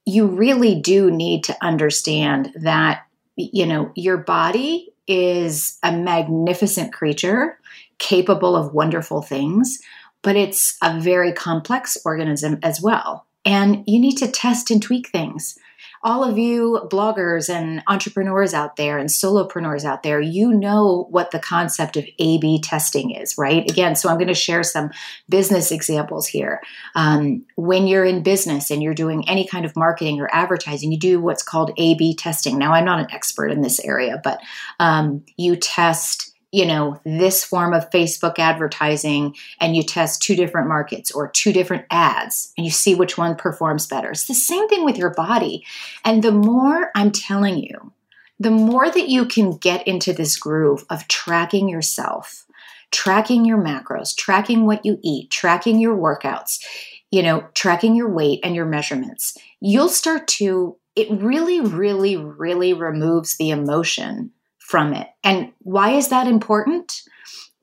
you 0.05 0.27
really 0.27 0.79
do 0.79 1.11
need 1.11 1.43
to 1.45 1.57
understand 1.61 2.53
that 2.55 3.05
you 3.35 3.65
know 3.65 3.91
your 3.95 4.17
body 4.17 4.93
is 5.07 5.77
a 5.83 5.91
magnificent 5.91 6.93
creature 6.93 7.59
capable 7.97 8.55
of 8.55 8.73
wonderful 8.73 9.21
things, 9.21 9.79
but 10.21 10.35
it's 10.35 10.77
a 10.83 10.99
very 10.99 11.33
complex 11.33 11.97
organism 12.05 12.59
as 12.61 12.81
well. 12.81 13.25
And 13.43 13.83
you 13.87 13.99
need 13.99 14.17
to 14.17 14.27
test 14.27 14.69
and 14.69 14.81
tweak 14.83 15.09
things 15.09 15.57
all 16.03 16.23
of 16.23 16.37
you 16.37 16.87
bloggers 16.91 17.49
and 17.49 17.83
entrepreneurs 17.87 18.53
out 18.53 18.75
there 18.75 18.97
and 18.97 19.09
solopreneurs 19.09 19.83
out 19.83 20.03
there, 20.03 20.21
you 20.21 20.53
know 20.53 21.07
what 21.09 21.31
the 21.31 21.39
concept 21.39 21.97
of 21.97 22.05
A 22.19 22.37
B 22.39 22.61
testing 22.61 23.11
is, 23.11 23.37
right? 23.37 23.69
Again, 23.69 23.95
so 23.95 24.09
I'm 24.09 24.17
going 24.17 24.27
to 24.27 24.33
share 24.33 24.63
some 24.63 24.89
business 25.29 25.71
examples 25.71 26.27
here. 26.27 26.61
Um, 26.95 27.45
when 27.55 27.87
you're 27.87 28.05
in 28.05 28.23
business 28.23 28.71
and 28.71 28.83
you're 28.83 28.93
doing 28.93 29.27
any 29.27 29.47
kind 29.47 29.65
of 29.65 29.75
marketing 29.75 30.19
or 30.19 30.29
advertising, 30.33 30.91
you 30.91 30.99
do 30.99 31.19
what's 31.19 31.43
called 31.43 31.71
A 31.77 31.95
B 31.95 32.15
testing. 32.15 32.57
Now, 32.57 32.73
I'm 32.73 32.85
not 32.85 32.99
an 32.99 33.11
expert 33.11 33.51
in 33.51 33.61
this 33.61 33.79
area, 33.79 34.19
but 34.23 34.39
um, 34.79 35.23
you 35.35 35.55
test 35.55 36.26
you 36.51 36.65
know 36.65 36.99
this 37.03 37.43
form 37.43 37.73
of 37.73 37.89
facebook 37.89 38.39
advertising 38.39 39.35
and 39.59 39.75
you 39.75 39.83
test 39.83 40.21
two 40.21 40.35
different 40.35 40.67
markets 40.67 41.11
or 41.11 41.29
two 41.29 41.51
different 41.51 41.85
ads 41.91 42.53
and 42.57 42.65
you 42.65 42.71
see 42.71 42.95
which 42.95 43.17
one 43.17 43.35
performs 43.35 43.85
better. 43.85 44.11
It's 44.11 44.27
the 44.27 44.33
same 44.33 44.67
thing 44.67 44.85
with 44.85 44.97
your 44.97 45.11
body. 45.11 45.65
And 46.05 46.23
the 46.23 46.31
more 46.31 46.91
i'm 46.95 47.11
telling 47.11 47.57
you 47.57 47.91
the 48.39 48.51
more 48.51 48.89
that 48.89 49.09
you 49.09 49.25
can 49.25 49.57
get 49.57 49.87
into 49.87 50.13
this 50.13 50.37
groove 50.37 50.85
of 50.89 51.07
tracking 51.07 51.67
yourself 51.67 52.45
tracking 52.91 53.45
your 53.45 53.57
macros 53.57 54.15
tracking 54.15 54.65
what 54.65 54.85
you 54.85 54.99
eat 55.03 55.29
tracking 55.29 55.79
your 55.79 55.97
workouts 55.97 56.63
you 57.11 57.21
know 57.21 57.45
tracking 57.53 57.95
your 57.95 58.09
weight 58.09 58.39
and 58.43 58.55
your 58.55 58.65
measurements 58.65 59.37
you'll 59.59 59.89
start 59.89 60.27
to 60.27 60.77
it 60.95 61.09
really 61.11 61.61
really 61.61 62.15
really 62.15 62.73
removes 62.73 63.37
the 63.37 63.49
emotion 63.49 64.31
from 64.67 64.93
it. 64.93 65.07
And 65.23 65.53
why 65.59 65.91
is 65.91 66.09
that 66.09 66.27
important? 66.27 67.01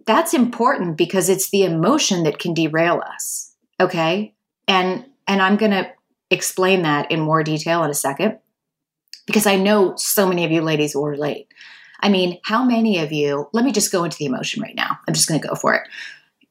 That's 0.06 0.32
important 0.32 0.96
because 0.96 1.28
it's 1.28 1.50
the 1.50 1.64
emotion 1.64 2.24
that 2.24 2.38
can 2.38 2.54
derail 2.54 3.02
us. 3.06 3.54
Okay? 3.78 4.34
And 4.66 5.04
and 5.26 5.40
I'm 5.40 5.56
going 5.56 5.72
to 5.72 5.90
explain 6.30 6.82
that 6.82 7.10
in 7.10 7.20
more 7.20 7.42
detail 7.42 7.84
in 7.84 7.90
a 7.90 7.94
second 7.94 8.38
because 9.26 9.46
I 9.46 9.56
know 9.56 9.94
so 9.96 10.26
many 10.26 10.44
of 10.44 10.50
you 10.50 10.60
ladies 10.60 10.94
will 10.94 11.06
relate. 11.06 11.48
I 12.00 12.08
mean, 12.08 12.40
how 12.44 12.64
many 12.64 12.98
of 12.98 13.12
you, 13.12 13.48
let 13.54 13.64
me 13.64 13.72
just 13.72 13.92
go 13.92 14.04
into 14.04 14.18
the 14.18 14.26
emotion 14.26 14.62
right 14.62 14.74
now. 14.74 14.98
I'm 15.06 15.14
just 15.14 15.28
going 15.28 15.40
to 15.40 15.48
go 15.48 15.54
for 15.54 15.74
it. 15.74 15.82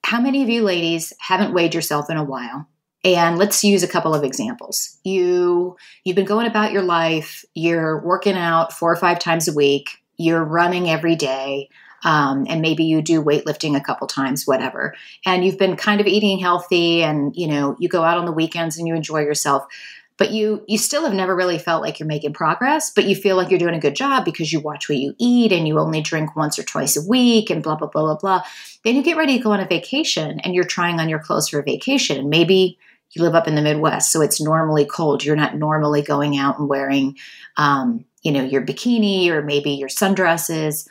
How 0.04 0.20
many 0.20 0.42
of 0.42 0.50
you 0.50 0.64
ladies 0.64 1.14
haven't 1.20 1.54
weighed 1.54 1.76
yourself 1.76 2.10
in 2.10 2.18
a 2.18 2.24
while? 2.24 2.68
And 3.04 3.38
let's 3.38 3.64
use 3.64 3.84
a 3.84 3.88
couple 3.88 4.16
of 4.16 4.24
examples. 4.24 4.98
You 5.04 5.78
you've 6.04 6.16
been 6.16 6.26
going 6.26 6.48
about 6.48 6.72
your 6.72 6.82
life, 6.82 7.46
you're 7.54 8.04
working 8.04 8.36
out 8.36 8.74
4 8.74 8.94
or 8.94 8.96
5 8.96 9.20
times 9.20 9.48
a 9.48 9.54
week, 9.54 10.03
you're 10.18 10.44
running 10.44 10.90
every 10.90 11.16
day, 11.16 11.70
um, 12.04 12.46
and 12.50 12.62
maybe 12.62 12.84
you 12.84 13.02
do 13.02 13.24
weightlifting 13.24 13.76
a 13.78 13.84
couple 13.84 14.08
times, 14.08 14.46
whatever, 14.46 14.94
and 15.26 15.46
you've 15.46 15.58
been 15.58 15.76
kind 15.76 16.02
of 16.02 16.08
eating 16.08 16.40
healthy, 16.40 17.04
and 17.04 17.36
you 17.36 17.48
know 17.48 17.76
you 17.80 17.90
go 17.90 18.04
out 18.04 18.18
on 18.18 18.26
the 18.26 18.32
weekends 18.32 18.78
and 18.78 18.88
you 18.88 18.96
enjoy 18.96 19.22
yourself, 19.22 19.66
but 20.18 20.32
you 20.32 20.64
you 20.68 20.78
still 20.78 21.04
have 21.04 21.14
never 21.14 21.36
really 21.36 21.58
felt 21.58 21.82
like 21.82 22.00
you're 22.00 22.08
making 22.08 22.34
progress, 22.34 22.92
but 22.92 23.06
you 23.06 23.16
feel 23.16 23.36
like 23.36 23.50
you're 23.50 23.60
doing 23.60 23.76
a 23.76 23.80
good 23.80 23.96
job 23.96 24.26
because 24.26 24.52
you 24.52 24.60
watch 24.60 24.90
what 24.90 24.98
you 24.98 25.16
eat 25.18 25.52
and 25.52 25.68
you 25.68 25.80
only 25.80 26.02
drink 26.02 26.36
once 26.36 26.60
or 26.60 26.64
twice 26.64 26.98
a 26.98 27.08
week 27.08 27.50
and 27.50 27.64
blah 27.64 27.76
blah 27.76 27.88
blah 27.88 28.04
blah 28.04 28.18
blah. 28.18 28.44
Then 28.84 28.96
you 28.96 29.04
get 29.04 29.18
ready 29.18 29.38
to 29.38 29.44
go 29.44 29.52
on 29.52 29.60
a 29.60 29.68
vacation 29.68 30.40
and 30.42 30.54
you're 30.54 30.66
trying 30.66 31.00
on 31.00 31.10
your 31.10 31.20
clothes 31.20 31.50
for 31.50 31.60
a 31.60 31.64
vacation, 31.64 32.18
and 32.18 32.30
maybe 32.30 32.78
you 33.12 33.22
live 33.22 33.36
up 33.36 33.48
in 33.48 33.56
the 33.56 33.62
Midwest, 33.62 34.12
so 34.12 34.22
it's 34.22 34.42
normally 34.42 34.86
cold. 34.86 35.24
You're 35.24 35.36
not 35.36 35.56
normally 35.56 36.02
going 36.02 36.36
out 36.38 36.60
and 36.60 36.68
wearing 36.68 37.18
um, 37.58 38.06
you 38.24 38.32
know, 38.32 38.44
your 38.44 38.66
bikini 38.66 39.30
or 39.30 39.42
maybe 39.42 39.72
your 39.72 39.90
sundresses. 39.90 40.88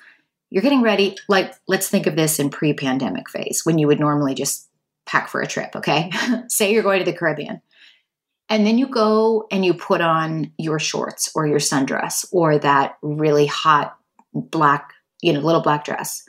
You're 0.50 0.62
getting 0.62 0.82
ready. 0.82 1.16
Like, 1.28 1.54
let's 1.66 1.88
think 1.88 2.06
of 2.06 2.14
this 2.14 2.38
in 2.38 2.50
pre 2.50 2.74
pandemic 2.74 3.28
phase 3.30 3.62
when 3.64 3.78
you 3.78 3.86
would 3.86 4.00
normally 4.00 4.34
just 4.34 4.68
pack 5.06 5.28
for 5.28 5.40
a 5.40 5.46
trip, 5.46 5.74
okay? 5.74 6.10
Say 6.48 6.72
you're 6.72 6.82
going 6.82 6.98
to 6.98 7.10
the 7.10 7.16
Caribbean. 7.16 7.62
And 8.48 8.66
then 8.66 8.76
you 8.76 8.86
go 8.86 9.46
and 9.50 9.64
you 9.64 9.72
put 9.72 10.02
on 10.02 10.52
your 10.58 10.78
shorts 10.78 11.30
or 11.34 11.46
your 11.46 11.58
sundress 11.58 12.26
or 12.32 12.58
that 12.58 12.98
really 13.00 13.46
hot 13.46 13.96
black, 14.34 14.92
you 15.22 15.32
know, 15.32 15.40
little 15.40 15.62
black 15.62 15.84
dress. 15.84 16.24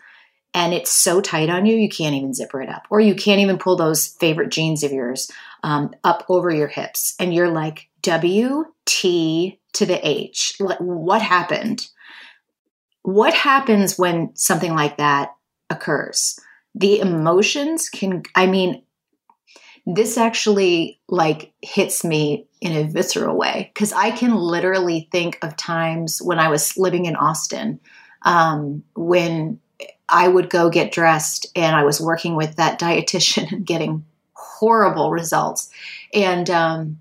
And 0.53 0.73
it's 0.73 0.91
so 0.91 1.19
tight 1.19 1.49
on 1.49 1.65
you, 1.65 1.75
you 1.75 1.89
can't 1.89 2.15
even 2.15 2.33
zipper 2.33 2.61
it 2.61 2.69
up. 2.69 2.83
Or 2.89 3.01
you 3.01 3.15
can't 3.15 3.41
even 3.41 3.57
pull 3.57 3.75
those 3.75 4.07
favorite 4.07 4.51
jeans 4.51 4.83
of 4.83 4.91
yours 4.91 5.29
um, 5.63 5.93
up 6.03 6.23
over 6.29 6.49
your 6.49 6.67
hips. 6.67 7.15
And 7.19 7.33
you're 7.33 7.49
like, 7.49 7.89
W 8.03 8.65
T 8.85 9.59
to 9.73 9.85
the 9.85 10.07
H. 10.07 10.55
What 10.79 11.21
happened? 11.21 11.87
What 13.01 13.33
happens 13.33 13.97
when 13.97 14.35
something 14.35 14.75
like 14.75 14.97
that 14.97 15.33
occurs? 15.69 16.39
The 16.75 16.99
emotions 16.99 17.89
can, 17.89 18.23
I 18.35 18.45
mean, 18.47 18.83
this 19.85 20.17
actually 20.17 20.99
like 21.09 21.51
hits 21.61 22.03
me 22.05 22.47
in 22.61 22.71
a 22.73 22.89
visceral 22.89 23.37
way 23.37 23.71
because 23.73 23.91
I 23.91 24.11
can 24.11 24.35
literally 24.35 25.09
think 25.11 25.37
of 25.41 25.57
times 25.57 26.21
when 26.21 26.39
I 26.39 26.47
was 26.47 26.77
living 26.77 27.05
in 27.05 27.17
Austin 27.17 27.79
um, 28.21 28.83
when 28.95 29.59
I 30.07 30.27
would 30.27 30.49
go 30.49 30.69
get 30.69 30.93
dressed 30.93 31.47
and 31.55 31.75
I 31.75 31.83
was 31.83 31.99
working 31.99 32.35
with 32.35 32.55
that 32.55 32.79
dietitian 32.79 33.51
and 33.51 33.65
getting 33.65 34.05
horrible 34.33 35.11
results. 35.11 35.69
And 36.13 36.49
um, 36.49 36.99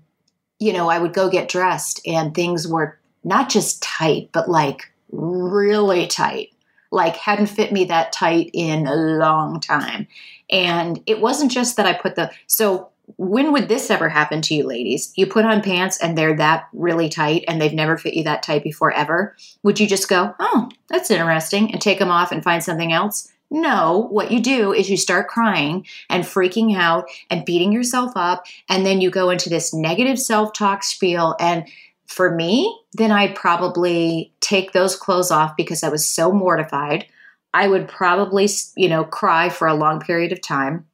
you 0.63 0.71
know, 0.71 0.89
I 0.89 0.97
would 0.97 1.13
go 1.13 1.29
get 1.29 1.49
dressed 1.49 1.99
and 2.07 2.33
things 2.33 2.67
were 2.67 2.97
not 3.25 3.49
just 3.49 3.83
tight, 3.83 4.29
but 4.31 4.49
like 4.49 4.93
really 5.11 6.07
tight. 6.07 6.53
Like 6.89 7.17
hadn't 7.17 7.47
fit 7.47 7.73
me 7.73 7.85
that 7.85 8.13
tight 8.13 8.49
in 8.53 8.87
a 8.87 8.95
long 8.95 9.59
time. 9.59 10.07
And 10.49 11.01
it 11.05 11.19
wasn't 11.19 11.51
just 11.51 11.75
that 11.75 11.85
I 11.85 11.93
put 11.93 12.15
the 12.15 12.31
so 12.47 12.89
when 13.17 13.51
would 13.51 13.67
this 13.67 13.91
ever 13.91 14.07
happen 14.07 14.41
to 14.43 14.55
you 14.55 14.65
ladies? 14.65 15.11
You 15.17 15.27
put 15.27 15.43
on 15.43 15.61
pants 15.61 15.99
and 15.99 16.17
they're 16.17 16.37
that 16.37 16.69
really 16.71 17.09
tight 17.09 17.43
and 17.49 17.59
they've 17.59 17.73
never 17.73 17.97
fit 17.97 18.13
you 18.13 18.23
that 18.23 18.43
tight 18.43 18.63
before 18.63 18.93
ever. 18.93 19.35
Would 19.63 19.81
you 19.81 19.87
just 19.87 20.07
go, 20.07 20.33
"Oh, 20.39 20.69
that's 20.87 21.11
interesting," 21.11 21.73
and 21.73 21.81
take 21.81 21.99
them 21.99 22.11
off 22.11 22.31
and 22.31 22.41
find 22.41 22.63
something 22.63 22.93
else? 22.93 23.32
No, 23.55 24.07
what 24.09 24.31
you 24.31 24.39
do 24.39 24.73
is 24.73 24.89
you 24.89 24.97
start 24.97 25.27
crying 25.27 25.85
and 26.09 26.23
freaking 26.23 26.75
out 26.75 27.05
and 27.29 27.45
beating 27.45 27.71
yourself 27.71 28.11
up. 28.15 28.47
And 28.67 28.83
then 28.83 28.99
you 28.99 29.11
go 29.11 29.29
into 29.29 29.47
this 29.47 29.75
negative 29.75 30.19
self 30.19 30.53
talk 30.53 30.83
spiel. 30.83 31.35
And 31.39 31.69
for 32.07 32.33
me, 32.33 32.75
then 32.93 33.11
I'd 33.11 33.35
probably 33.35 34.33
take 34.41 34.71
those 34.71 34.95
clothes 34.95 35.29
off 35.29 35.55
because 35.55 35.83
I 35.83 35.89
was 35.89 36.09
so 36.09 36.31
mortified. 36.31 37.05
I 37.53 37.67
would 37.67 37.87
probably, 37.87 38.49
you 38.75 38.89
know, 38.89 39.03
cry 39.03 39.49
for 39.49 39.67
a 39.67 39.75
long 39.75 39.99
period 39.99 40.31
of 40.31 40.41
time. 40.41 40.87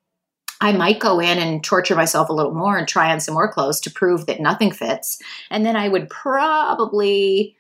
I 0.60 0.74
might 0.74 1.00
go 1.00 1.22
in 1.22 1.38
and 1.38 1.64
torture 1.64 1.96
myself 1.96 2.28
a 2.28 2.34
little 2.34 2.54
more 2.54 2.78
and 2.78 2.86
try 2.86 3.10
on 3.14 3.22
some 3.22 3.36
more 3.36 3.50
clothes 3.50 3.80
to 3.82 3.90
prove 3.90 4.26
that 4.26 4.42
nothing 4.42 4.72
fits. 4.72 5.22
And 5.50 5.66
then 5.66 5.78
I 5.78 5.88
would 5.88 6.10
probably, 6.10 7.56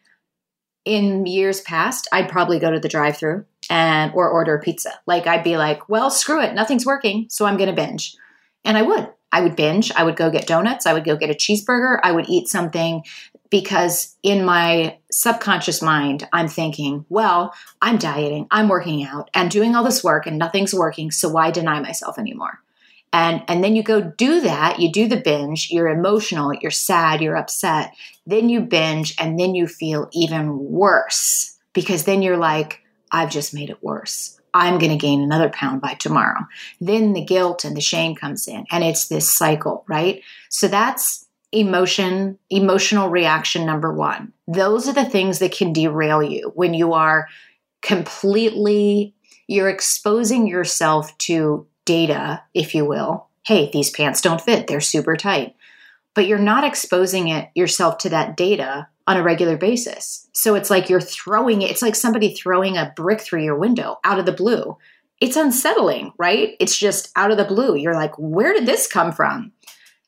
in 0.84 1.25
years 1.25 1.62
past, 1.62 2.10
I'd 2.12 2.27
probably 2.27 2.60
go 2.60 2.70
to 2.70 2.82
the 2.82 2.89
drive 2.89 3.15
through 3.15 3.46
and 3.69 4.11
or 4.13 4.29
order 4.29 4.55
a 4.55 4.61
pizza. 4.61 4.91
Like 5.05 5.27
I'd 5.27 5.43
be 5.43 5.57
like, 5.57 5.89
well, 5.89 6.09
screw 6.09 6.41
it, 6.41 6.53
nothing's 6.53 6.85
working, 6.85 7.27
so 7.29 7.45
I'm 7.45 7.57
going 7.57 7.69
to 7.69 7.75
binge. 7.75 8.15
And 8.65 8.77
I 8.77 8.81
would. 8.81 9.09
I 9.31 9.41
would 9.41 9.55
binge. 9.55 9.91
I 9.91 10.03
would 10.03 10.15
go 10.15 10.31
get 10.31 10.47
donuts. 10.47 10.88
I 10.88 10.93
would 10.93 11.05
go 11.05 11.15
get 11.15 11.29
a 11.29 11.35
cheeseburger. 11.35 11.99
I 12.01 12.11
would 12.11 12.27
eat 12.27 12.47
something 12.47 13.03
because 13.51 14.15
in 14.23 14.43
my 14.43 14.97
subconscious 15.11 15.83
mind, 15.83 16.27
I'm 16.33 16.47
thinking, 16.47 17.05
well, 17.09 17.53
I'm 17.81 17.97
dieting, 17.97 18.47
I'm 18.49 18.69
working 18.69 19.03
out, 19.03 19.29
and 19.33 19.51
doing 19.51 19.75
all 19.75 19.83
this 19.83 20.03
work, 20.03 20.25
and 20.25 20.39
nothing's 20.39 20.73
working. 20.73 21.11
So 21.11 21.29
why 21.29 21.51
deny 21.51 21.79
myself 21.79 22.17
anymore? 22.17 22.59
and 23.11 23.43
and 23.47 23.63
then 23.63 23.75
you 23.75 23.83
go 23.83 24.01
do 24.01 24.41
that 24.41 24.79
you 24.79 24.91
do 24.91 25.07
the 25.07 25.19
binge 25.19 25.69
you're 25.71 25.88
emotional 25.88 26.53
you're 26.53 26.71
sad 26.71 27.21
you're 27.21 27.38
upset 27.38 27.93
then 28.25 28.49
you 28.49 28.61
binge 28.61 29.15
and 29.19 29.39
then 29.39 29.55
you 29.55 29.67
feel 29.67 30.09
even 30.13 30.57
worse 30.57 31.57
because 31.73 32.03
then 32.03 32.21
you're 32.21 32.38
like 32.38 32.83
i've 33.12 33.32
just 33.32 33.54
made 33.54 33.70
it 33.70 33.84
worse. 33.84 34.39
I'm 34.51 34.80
going 34.80 34.92
to 34.92 34.98
gain 34.98 35.22
another 35.22 35.50
pound 35.50 35.80
by 35.80 35.94
tomorrow. 35.94 36.39
Then 36.82 37.13
the 37.13 37.24
guilt 37.24 37.63
and 37.63 37.78
the 37.78 37.82
shame 37.82 38.16
comes 38.16 38.48
in 38.48 38.66
and 38.72 38.84
it's 38.84 39.08
this 39.08 39.32
cycle 39.32 39.86
right? 39.88 40.24
So 40.50 40.68
that's 40.68 41.25
emotion 41.51 42.38
emotional 42.51 43.10
reaction 43.10 43.66
number 43.66 43.92
1 43.92 44.32
those 44.48 44.88
are 44.88 44.94
the 44.94 45.04
things 45.04 45.39
that 45.39 45.51
can 45.51 45.74
derail 45.74 46.22
you 46.22 46.51
when 46.54 46.75
you 46.75 46.94
are 46.94 47.28
completely 47.82 49.16
you're 49.50 49.68
exposing 49.68 50.46
yourself 50.46 51.18
to 51.18 51.66
data, 51.84 52.44
if 52.54 52.75
you 52.75 52.86
will. 52.86 53.28
Hey, 53.44 53.72
these 53.74 53.89
pants 53.89 54.22
don't 54.22 54.39
fit, 54.39 54.68
they're 54.68 54.80
super 54.80 55.18
tight. 55.18 55.56
But 56.13 56.28
you're 56.28 56.38
not 56.38 56.63
exposing 56.63 57.30
it 57.30 57.50
yourself 57.56 57.98
to 58.00 58.10
that 58.10 58.38
data 58.38 58.88
on 59.10 59.18
a 59.18 59.24
regular 59.24 59.58
basis. 59.58 60.30
So 60.34 60.54
it's 60.54 60.70
like 60.70 60.88
you're 60.88 61.01
throwing 61.01 61.63
it, 61.63 61.72
it's 61.72 61.82
like 61.82 61.96
somebody 61.96 62.36
throwing 62.36 62.78
a 62.78 62.94
brick 62.96 63.20
through 63.20 63.44
your 63.44 63.58
window 63.58 63.98
out 64.04 64.20
of 64.20 64.28
the 64.28 64.32
blue. 64.32 64.78
It's 65.20 65.36
unsettling, 65.36 66.13
right? 66.20 66.56
It's 66.60 66.78
just 66.78 67.12
out 67.16 67.32
of 67.32 67.38
the 67.38 67.44
blue. 67.44 67.75
You're 67.75 67.96
like, 67.96 68.13
where 68.18 68.54
did 68.54 68.68
this 68.68 68.86
come 68.88 69.12
from? 69.12 69.51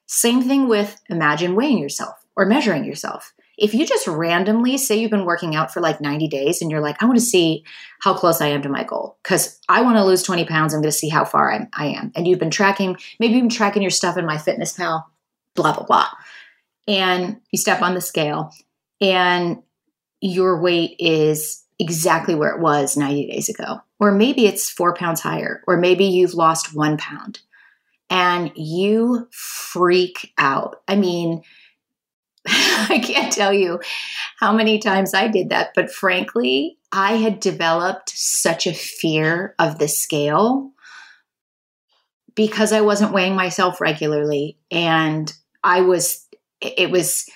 Same 0.06 0.44
thing 0.44 0.68
with 0.68 1.02
imagine 1.10 1.56
weighing 1.56 1.80
yourself 1.80 2.16
or 2.36 2.46
measuring 2.46 2.86
yourself 2.86 3.34
if 3.58 3.74
you 3.74 3.86
just 3.86 4.08
randomly 4.08 4.78
say 4.78 4.96
you've 4.96 5.12
been 5.12 5.26
working 5.26 5.56
out 5.56 5.72
for 5.72 5.82
like 5.82 6.02
90 6.02 6.28
days 6.28 6.62
and 6.62 6.72
you're 6.72 6.82
like, 6.82 7.02
I 7.02 7.06
want 7.06 7.20
to 7.20 7.26
see 7.26 7.64
how 8.02 8.14
close 8.14 8.42
I 8.42 8.48
am 8.48 8.62
to 8.64 8.70
my 8.70 8.84
goal 8.84 9.18
because 9.24 9.60
I 9.70 9.82
want 9.82 9.98
to 9.98 10.04
lose 10.04 10.24
20 10.24 10.46
pounds. 10.46 10.74
I'm 10.74 10.82
going 10.82 10.92
to 10.92 10.98
see 10.98 11.10
how 11.10 11.26
far 11.26 11.52
I'm, 11.52 11.68
I 11.74 11.88
am. 11.88 12.12
And 12.16 12.28
you've 12.28 12.40
been 12.40 12.50
tracking, 12.50 12.98
maybe 13.20 13.36
you've 13.36 13.44
been 13.44 13.50
tracking 13.50 13.84
your 13.84 13.92
stuff 13.92 14.18
in 14.18 14.26
MyFitnessPal, 14.26 15.04
blah, 15.56 15.74
blah, 15.74 15.86
blah. 15.86 16.08
And 16.88 17.40
you 17.52 17.60
step 17.60 17.82
on 17.82 17.94
the 17.94 18.02
scale 18.02 18.52
and 19.02 19.64
your 20.22 20.62
weight 20.62 20.96
is 21.00 21.66
exactly 21.80 22.36
where 22.36 22.56
it 22.56 22.62
was 22.62 22.96
90 22.96 23.28
days 23.28 23.50
ago. 23.50 23.82
Or 24.00 24.12
maybe 24.12 24.46
it's 24.46 24.70
four 24.70 24.94
pounds 24.94 25.20
higher, 25.20 25.64
or 25.68 25.78
maybe 25.78 26.06
you've 26.06 26.36
lost 26.36 26.76
one 26.76 26.98
pound 26.98 27.40
and 28.10 28.52
you 28.56 29.28
freak 29.32 30.34
out. 30.38 30.78
I 30.88 30.96
mean, 30.96 31.42
I 32.48 33.02
can't 33.04 33.34
tell 33.34 33.54
you 33.54 33.80
how 34.40 34.54
many 34.54 34.80
times 34.80 35.14
I 35.14 35.28
did 35.28 35.50
that, 35.50 35.72
but 35.76 35.92
frankly, 35.92 36.78
I 36.92 37.14
had 37.14 37.40
developed 37.40 38.10
such 38.10 38.68
a 38.68 38.74
fear 38.74 39.56
of 39.58 39.80
the 39.80 39.88
scale 39.88 40.72
because 42.36 42.74
I 42.74 42.82
wasn't 42.82 43.14
weighing 43.14 43.36
myself 43.36 43.80
regularly. 43.80 44.58
And 44.70 45.32
I 45.64 45.82
was, 45.82 46.28
it 46.60 46.92
was, 46.92 47.30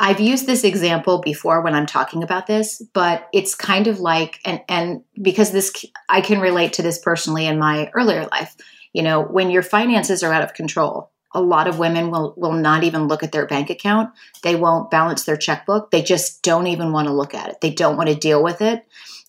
I've 0.00 0.20
used 0.20 0.46
this 0.46 0.62
example 0.62 1.20
before 1.20 1.60
when 1.60 1.74
I'm 1.74 1.86
talking 1.86 2.22
about 2.22 2.46
this, 2.46 2.80
but 2.92 3.28
it's 3.32 3.54
kind 3.54 3.88
of 3.88 3.98
like, 3.98 4.40
and, 4.44 4.60
and 4.68 5.02
because 5.20 5.50
this, 5.50 5.84
I 6.08 6.20
can 6.20 6.40
relate 6.40 6.74
to 6.74 6.82
this 6.82 6.98
personally 6.98 7.46
in 7.46 7.58
my 7.58 7.90
earlier 7.94 8.28
life. 8.30 8.56
You 8.92 9.02
know, 9.02 9.22
when 9.22 9.50
your 9.50 9.62
finances 9.62 10.22
are 10.22 10.32
out 10.32 10.44
of 10.44 10.54
control, 10.54 11.10
a 11.34 11.42
lot 11.42 11.68
of 11.68 11.78
women 11.78 12.10
will 12.10 12.32
will 12.36 12.52
not 12.52 12.84
even 12.84 13.06
look 13.06 13.22
at 13.22 13.32
their 13.32 13.46
bank 13.46 13.68
account. 13.68 14.10
They 14.42 14.56
won't 14.56 14.90
balance 14.90 15.24
their 15.24 15.36
checkbook. 15.36 15.90
They 15.90 16.02
just 16.02 16.42
don't 16.42 16.68
even 16.68 16.92
want 16.92 17.06
to 17.08 17.14
look 17.14 17.34
at 17.34 17.50
it. 17.50 17.60
They 17.60 17.70
don't 17.70 17.96
want 17.96 18.08
to 18.08 18.14
deal 18.14 18.42
with 18.42 18.62
it. 18.62 18.86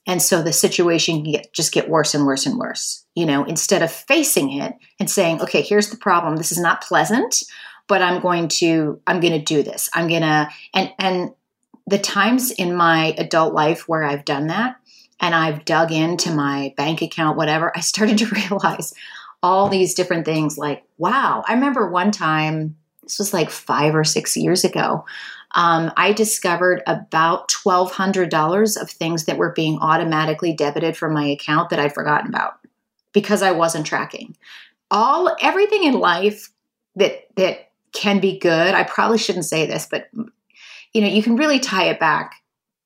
And 0.07 0.21
so 0.21 0.41
the 0.41 0.53
situation 0.53 1.23
can 1.23 1.33
get, 1.33 1.53
just 1.53 1.73
get 1.73 1.89
worse 1.89 2.15
and 2.15 2.25
worse 2.25 2.45
and 2.45 2.57
worse. 2.57 3.05
You 3.15 3.25
know, 3.25 3.43
instead 3.43 3.81
of 3.81 3.91
facing 3.91 4.53
it 4.53 4.75
and 4.99 5.09
saying, 5.09 5.41
"Okay, 5.41 5.61
here's 5.61 5.89
the 5.89 5.97
problem. 5.97 6.37
This 6.37 6.53
is 6.53 6.57
not 6.57 6.81
pleasant, 6.81 7.43
but 7.89 8.01
I'm 8.01 8.21
going 8.21 8.47
to 8.59 9.01
I'm 9.05 9.19
going 9.19 9.33
to 9.33 9.43
do 9.43 9.61
this. 9.63 9.89
I'm 9.93 10.07
going 10.07 10.21
to 10.21 10.49
and 10.73 10.93
and 10.97 11.31
the 11.85 11.99
times 11.99 12.51
in 12.51 12.73
my 12.73 13.15
adult 13.17 13.53
life 13.53 13.89
where 13.89 14.03
I've 14.03 14.23
done 14.23 14.47
that 14.47 14.77
and 15.19 15.35
I've 15.35 15.65
dug 15.65 15.91
into 15.91 16.31
my 16.31 16.73
bank 16.77 17.01
account 17.01 17.35
whatever, 17.35 17.75
I 17.75 17.81
started 17.81 18.19
to 18.19 18.27
realize 18.49 18.93
all 19.41 19.67
these 19.67 19.95
different 19.95 20.25
things 20.25 20.57
like, 20.57 20.83
wow. 20.97 21.43
I 21.47 21.53
remember 21.53 21.89
one 21.89 22.11
time, 22.11 22.77
this 23.03 23.19
was 23.19 23.33
like 23.33 23.49
five 23.49 23.95
or 23.95 24.03
six 24.03 24.37
years 24.37 24.63
ago, 24.63 25.05
um, 25.55 25.91
I 25.97 26.13
discovered 26.13 26.83
about 26.85 27.49
$1,200 27.49 28.81
of 28.81 28.89
things 28.89 29.25
that 29.25 29.37
were 29.37 29.51
being 29.53 29.79
automatically 29.79 30.53
debited 30.53 30.95
from 30.95 31.13
my 31.13 31.25
account 31.25 31.69
that 31.69 31.79
I'd 31.79 31.93
forgotten 31.95 32.29
about 32.29 32.59
because 33.13 33.41
I 33.41 33.51
wasn't 33.51 33.87
tracking. 33.87 34.37
All 34.91 35.35
everything 35.41 35.85
in 35.85 35.93
life 35.93 36.49
that 36.95 37.27
that 37.35 37.68
can 37.93 38.19
be 38.19 38.39
good. 38.39 38.73
I 38.73 38.83
probably 38.83 39.17
shouldn't 39.17 39.45
say 39.45 39.65
this, 39.65 39.87
but 39.89 40.09
you 40.93 41.01
know, 41.01 41.07
you 41.07 41.21
can 41.21 41.35
really 41.35 41.59
tie 41.59 41.85
it 41.85 41.99
back 41.99 42.35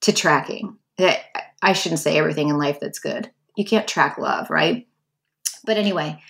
to 0.02 0.14
tracking. 0.14 0.78
That 0.98 1.22
I 1.62 1.74
shouldn't 1.74 2.02
say 2.02 2.18
everything 2.18 2.50
in 2.50 2.58
life 2.58 2.80
that's 2.80 3.00
good. 3.00 3.32
You 3.56 3.66
can't 3.66 3.88
track 3.88 4.18
love, 4.18 4.50
right? 4.50 4.88
But 5.66 5.78
anyway, 5.78 6.22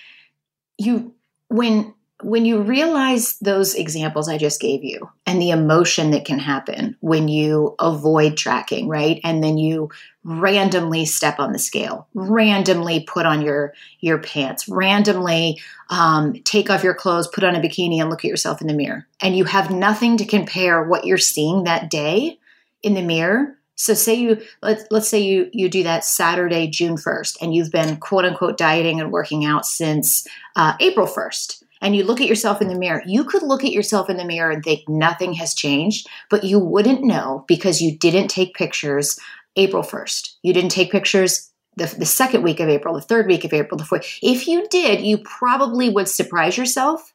you 0.78 1.16
when 1.50 1.94
when 2.24 2.46
you 2.46 2.62
realize 2.62 3.38
those 3.40 3.76
examples 3.76 4.30
I 4.30 4.38
just 4.38 4.62
gave 4.62 4.84
you 4.84 5.10
and 5.26 5.42
the 5.42 5.52
emotion 5.52 6.12
that 6.12 6.26
can 6.26 6.40
happen 6.40 6.96
when 7.02 7.28
you 7.28 7.76
avoid 7.80 8.38
tracking, 8.38 8.88
right? 8.88 9.20
And 9.24 9.44
then 9.44 9.58
you 9.58 9.90
randomly 10.24 11.06
step 11.06 11.40
on 11.40 11.52
the 11.52 11.60
scale, 11.60 12.08
randomly 12.14 13.02
put 13.02 13.26
on 13.26 13.42
your 13.42 13.74
your 14.00 14.20
pants, 14.20 14.68
randomly 14.68 15.60
um, 15.90 16.34
take 16.44 16.70
off 16.70 16.84
your 16.84 16.94
clothes, 16.94 17.28
put 17.28 17.44
on 17.44 17.56
a 17.56 17.60
bikini, 17.60 18.00
and 18.00 18.10
look 18.10 18.24
at 18.24 18.30
yourself 18.30 18.62
in 18.62 18.68
the 18.68 18.74
mirror, 18.74 19.08
and 19.22 19.36
you 19.36 19.46
have 19.46 19.70
nothing 19.70 20.18
to 20.18 20.26
compare 20.26 20.84
what 20.84 21.06
you're 21.06 21.18
seeing 21.18 21.64
that 21.64 21.90
day 21.90 22.40
in 22.82 22.94
the 22.94 23.02
mirror. 23.02 23.58
So 23.76 23.94
say 23.94 24.14
you 24.14 24.42
let's 24.62 24.86
let's 24.92 25.08
say 25.08 25.20
you 25.20 25.50
you 25.52 25.68
do 25.68 25.84
that 25.84 26.06
Saturday, 26.06 26.68
June 26.68 26.96
first, 26.96 27.42
and 27.42 27.54
you've 27.54 27.72
been 27.72 27.98
quote 27.98 28.26
unquote 28.26 28.58
dieting 28.58 29.02
and 29.02 29.12
working 29.12 29.46
out 29.46 29.66
since 29.66 30.28
uh, 30.56 30.74
April 30.80 31.08
first, 31.08 31.63
and 31.84 31.96
you 31.96 32.04
look 32.04 32.22
at 32.22 32.28
yourself 32.28 32.62
in 32.62 32.70
the 32.70 32.76
mirror. 32.76 33.04
You 33.06 33.24
could 33.24 33.44
look 33.44 33.64
at 33.64 33.74
yourself 33.74 34.10
in 34.10 34.18
the 34.18 34.26
mirror 34.26 34.50
and 34.50 34.64
think 34.64 34.88
nothing 34.90 35.34
has 35.34 35.54
changed, 35.54 36.08
but 36.30 36.44
you 36.44 36.58
wouldn't 36.58 37.04
know 37.04 37.46
because 37.48 37.82
you 37.82 37.96
didn't 37.96 38.30
take 38.30 38.56
pictures 38.56 39.20
April 39.56 39.84
first. 39.84 40.40
You 40.42 40.54
didn't 40.54 40.72
take 40.72 40.92
pictures 40.92 41.52
the, 41.76 41.94
the 41.98 42.06
second 42.06 42.42
week 42.42 42.60
of 42.60 42.70
April, 42.70 42.96
the 42.96 43.02
third 43.02 43.28
week 43.28 43.44
of 43.44 43.54
April, 43.54 43.78
the 43.78 43.86
fourth. 43.86 44.20
If 44.24 44.48
you 44.48 44.68
did, 44.70 45.02
you 45.02 45.20
probably 45.20 45.90
would 45.90 46.08
surprise 46.08 46.58
yourself 46.58 47.14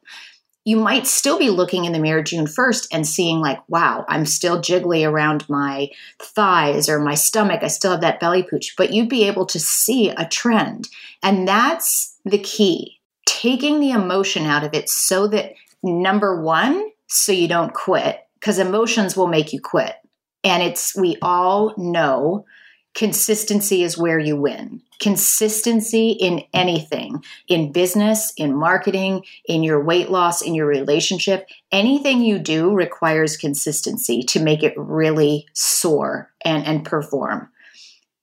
you 0.69 0.77
might 0.77 1.07
still 1.07 1.39
be 1.39 1.49
looking 1.49 1.87
in 1.87 1.93
the 1.93 1.99
mirror 1.99 2.23
June 2.23 2.45
1st 2.45 2.89
and 2.93 3.07
seeing, 3.07 3.41
like, 3.41 3.59
wow, 3.71 4.05
I'm 4.07 4.27
still 4.27 4.61
jiggly 4.61 5.09
around 5.09 5.49
my 5.49 5.89
thighs 6.21 6.91
or 6.91 6.99
my 6.99 7.15
stomach. 7.15 7.63
I 7.63 7.69
still 7.69 7.93
have 7.93 8.03
that 8.03 8.21
belly 8.21 8.43
pooch, 8.43 8.75
but 8.77 8.93
you'd 8.93 9.09
be 9.09 9.27
able 9.27 9.47
to 9.47 9.59
see 9.59 10.11
a 10.11 10.29
trend. 10.29 10.89
And 11.23 11.49
that's 11.49 12.19
the 12.27 12.37
key 12.37 12.98
taking 13.29 13.79
the 13.79 13.91
emotion 13.91 14.47
out 14.47 14.65
of 14.65 14.73
it 14.73 14.89
so 14.89 15.29
that 15.29 15.53
number 15.83 16.41
one, 16.41 16.91
so 17.07 17.31
you 17.31 17.47
don't 17.47 17.75
quit, 17.75 18.27
because 18.41 18.59
emotions 18.59 19.17
will 19.17 19.27
make 19.27 19.53
you 19.53 19.61
quit. 19.61 19.95
And 20.43 20.63
it's, 20.63 20.97
we 20.97 21.17
all 21.21 21.75
know 21.77 22.47
consistency 22.95 23.83
is 23.83 23.99
where 23.99 24.19
you 24.19 24.35
win. 24.35 24.81
Consistency 24.99 26.11
in 26.11 26.43
anything, 26.55 27.23
in 27.47 27.71
business, 27.71 28.33
in 28.37 28.57
marketing, 28.57 29.25
in 29.45 29.63
your 29.63 29.85
weight 29.85 30.11
loss, 30.11 30.41
in 30.41 30.55
your 30.55 30.67
relationship, 30.67 31.47
anything 31.71 32.23
you 32.23 32.39
do 32.39 32.73
requires 32.73 33.37
consistency 33.37 34.23
to 34.23 34.43
make 34.43 34.63
it 34.63 34.75
really 34.77 35.47
soar 35.53 36.33
and, 36.45 36.65
and 36.65 36.85
perform. 36.85 37.51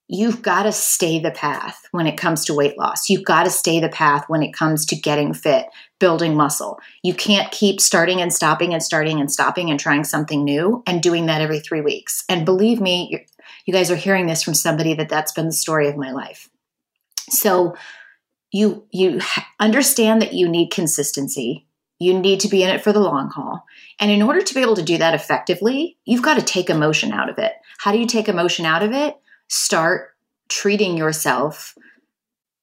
You've 0.07 0.43
got 0.43 0.63
to 0.63 0.71
stay 0.71 1.19
the 1.19 1.31
path 1.31 1.87
when 1.91 2.05
it 2.05 2.17
comes 2.17 2.45
to 2.45 2.53
weight 2.53 2.77
loss. 2.77 3.09
You've 3.09 3.23
got 3.23 3.45
to 3.45 3.49
stay 3.49 3.79
the 3.79 3.89
path 3.89 4.25
when 4.27 4.43
it 4.43 4.53
comes 4.53 4.85
to 4.87 4.95
getting 4.95 5.33
fit, 5.33 5.65
building 5.99 6.35
muscle. 6.35 6.79
You 7.01 7.15
can't 7.15 7.51
keep 7.51 7.81
starting 7.81 8.21
and 8.21 8.31
stopping 8.31 8.73
and 8.73 8.83
starting 8.83 9.19
and 9.19 9.31
stopping 9.31 9.71
and 9.71 9.79
trying 9.79 10.03
something 10.03 10.43
new 10.43 10.83
and 10.85 11.01
doing 11.01 11.25
that 11.25 11.41
every 11.41 11.59
three 11.59 11.81
weeks. 11.81 12.23
And 12.29 12.45
believe 12.45 12.79
me, 12.79 13.25
you 13.65 13.73
guys 13.73 13.89
are 13.89 13.95
hearing 13.95 14.27
this 14.27 14.43
from 14.43 14.53
somebody 14.53 14.93
that 14.93 15.09
that's 15.09 15.31
been 15.31 15.47
the 15.47 15.51
story 15.51 15.87
of 15.87 15.97
my 15.97 16.11
life. 16.11 16.49
So 17.29 17.75
you 18.51 18.85
you 18.91 19.21
understand 19.59 20.21
that 20.21 20.33
you 20.33 20.47
need 20.47 20.69
consistency. 20.69 21.67
You 21.97 22.19
need 22.19 22.41
to 22.41 22.47
be 22.47 22.61
in 22.61 22.69
it 22.69 22.83
for 22.83 22.93
the 22.93 22.99
long 22.99 23.29
haul. 23.29 23.63
And 23.99 24.11
in 24.11 24.21
order 24.21 24.41
to 24.41 24.53
be 24.53 24.61
able 24.61 24.75
to 24.75 24.83
do 24.83 24.97
that 24.97 25.15
effectively, 25.15 25.97
you've 26.05 26.21
got 26.21 26.35
to 26.35 26.45
take 26.45 26.69
emotion 26.69 27.11
out 27.11 27.29
of 27.29 27.39
it. 27.39 27.53
How 27.79 27.91
do 27.91 27.97
you 27.97 28.05
take 28.05 28.27
emotion 28.27 28.65
out 28.65 28.83
of 28.83 28.91
it? 28.91 29.15
Start 29.47 30.09
treating 30.49 30.97
yourself 30.97 31.75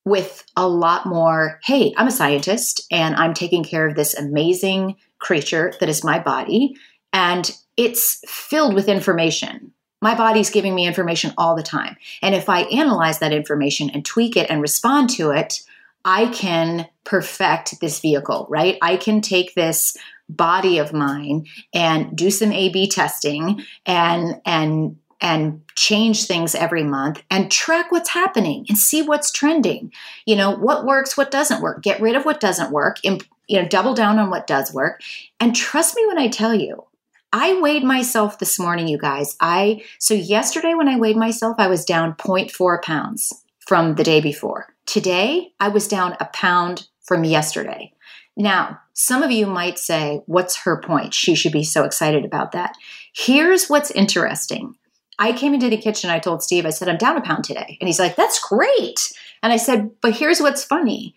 with 0.05 0.45
a 0.57 0.67
lot 0.69 1.07
more, 1.07 1.61
hey, 1.65 1.95
I'm 1.97 2.09
a 2.09 2.13
scientist 2.13 2.87
and 2.91 3.15
I'm 3.15 3.35
taking 3.35 3.63
care 3.63 3.87
of 3.87 3.95
this 3.95 4.15
amazing 4.15 4.97
creature 5.19 5.73
that 5.79 5.89
is 5.89 6.03
my 6.03 6.19
body. 6.19 6.77
And 7.13 7.51
it's 7.77 8.21
filled 8.27 8.75
with 8.75 8.89
information. 8.89 9.73
My 10.01 10.17
body's 10.17 10.51
giving 10.51 10.75
me 10.75 10.87
information 10.87 11.33
all 11.39 11.55
the 11.55 11.63
time. 11.63 11.97
And 12.21 12.35
if 12.35 12.49
I 12.49 12.63
analyze 12.63 13.21
that 13.21 13.33
information 13.33 13.91
and 13.91 14.05
tweak 14.05 14.37
it 14.37 14.51
and 14.51 14.61
respond 14.61 15.11
to 15.11 15.31
it, 15.31 15.63
I 16.05 16.27
can 16.27 16.89
perfect 17.05 17.81
this 17.81 18.01
vehicle, 18.01 18.49
right? 18.51 18.77
I 18.83 18.97
can 18.97 19.21
take 19.21 19.55
this 19.55 19.97
body 20.29 20.79
of 20.79 20.93
mine 20.93 21.47
and 21.73 22.17
do 22.17 22.31
some 22.31 22.51
A 22.53 22.71
B 22.71 22.89
testing 22.89 23.63
and 23.87 24.41
and 24.45 24.97
and 25.23 25.63
change 25.77 26.27
things 26.27 26.55
every 26.55 26.83
month 26.83 27.23
and 27.31 27.51
track 27.51 27.93
what's 27.93 28.11
happening 28.11 28.67
and 28.69 28.77
see 28.77 29.01
what's 29.01 29.31
trending. 29.31 29.93
You 30.27 30.37
know, 30.37 30.51
what 30.51 30.85
works, 30.85 31.17
what 31.17 31.31
doesn't 31.31 31.63
work. 31.63 31.83
Get 31.83 32.01
rid 32.01 32.17
of 32.17 32.25
what 32.25 32.41
doesn't 32.41 32.73
work, 32.73 32.99
imp, 33.05 33.23
you 33.47 33.63
know, 33.63 33.69
double 33.69 33.95
down 33.95 34.19
on 34.19 34.29
what 34.29 34.49
does 34.49 34.75
work. 34.75 35.01
And 35.39 35.55
trust 35.55 35.95
me 35.97 36.05
when 36.07 36.19
I 36.19 36.27
tell 36.27 36.55
you, 36.55 36.85
I 37.33 37.59
weighed 37.61 37.85
myself 37.85 38.39
this 38.39 38.59
morning, 38.59 38.89
you 38.89 38.99
guys. 38.99 39.37
I 39.41 39.85
so 39.99 40.13
yesterday 40.13 40.75
when 40.75 40.89
I 40.89 40.99
weighed 40.99 41.17
myself, 41.17 41.57
I 41.59 41.69
was 41.69 41.85
down 41.85 42.15
0.4 42.17 42.83
pounds 42.83 43.33
from 43.61 43.95
the 43.95 44.05
day 44.05 44.21
before. 44.21 44.67
Today, 44.87 45.53
I 45.61 45.69
was 45.69 45.89
down 45.89 46.17
a 46.19 46.27
pound 46.27 46.89
from 47.05 47.25
yesterday. 47.25 47.93
Now, 48.37 48.81
some 48.93 49.23
of 49.23 49.31
you 49.31 49.47
might 49.47 49.79
say, 49.79 50.23
What's 50.27 50.63
her 50.65 50.81
point? 50.81 51.15
She 51.15 51.35
should 51.35 51.53
be 51.53 51.63
so 51.63 51.85
excited 51.85 52.25
about 52.25 52.53
that. 52.53 52.75
Here's 53.15 53.69
what's 53.69 53.91
interesting. 53.93 54.75
I 55.19 55.33
came 55.33 55.55
into 55.55 55.69
the 55.69 55.77
kitchen, 55.77 56.11
I 56.11 56.19
told 56.19 56.43
Steve, 56.43 56.67
I 56.67 56.71
said, 56.71 56.89
I'm 56.89 56.97
down 56.97 57.17
a 57.17 57.21
pound 57.21 57.45
today. 57.45 57.77
And 57.81 57.89
he's 57.89 57.99
like, 57.99 58.17
That's 58.17 58.41
great. 58.41 59.13
And 59.43 59.53
I 59.53 59.57
said, 59.57 59.91
But 60.01 60.17
here's 60.17 60.41
what's 60.41 60.65
funny. 60.65 61.15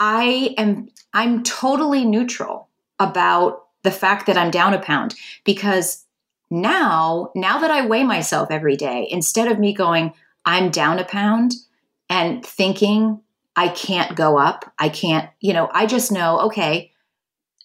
I 0.00 0.54
am 0.58 0.88
I'm 1.12 1.42
totally 1.42 2.04
neutral 2.04 2.68
about 2.98 3.66
the 3.82 3.90
fact 3.90 4.26
that 4.26 4.36
I'm 4.36 4.50
down 4.50 4.74
a 4.74 4.80
pound 4.80 5.14
because 5.44 6.04
now, 6.50 7.30
now 7.34 7.58
that 7.58 7.70
I 7.70 7.86
weigh 7.86 8.04
myself 8.04 8.50
every 8.50 8.76
day, 8.76 9.06
instead 9.10 9.50
of 9.50 9.58
me 9.58 9.74
going, 9.74 10.12
I'm 10.44 10.70
down 10.70 10.98
a 10.98 11.04
pound 11.04 11.52
and 12.08 12.44
thinking 12.44 13.20
I 13.56 13.68
can't 13.68 14.16
go 14.16 14.38
up, 14.38 14.72
I 14.78 14.88
can't, 14.88 15.30
you 15.40 15.52
know, 15.52 15.68
I 15.72 15.86
just 15.86 16.10
know, 16.10 16.40
okay, 16.40 16.92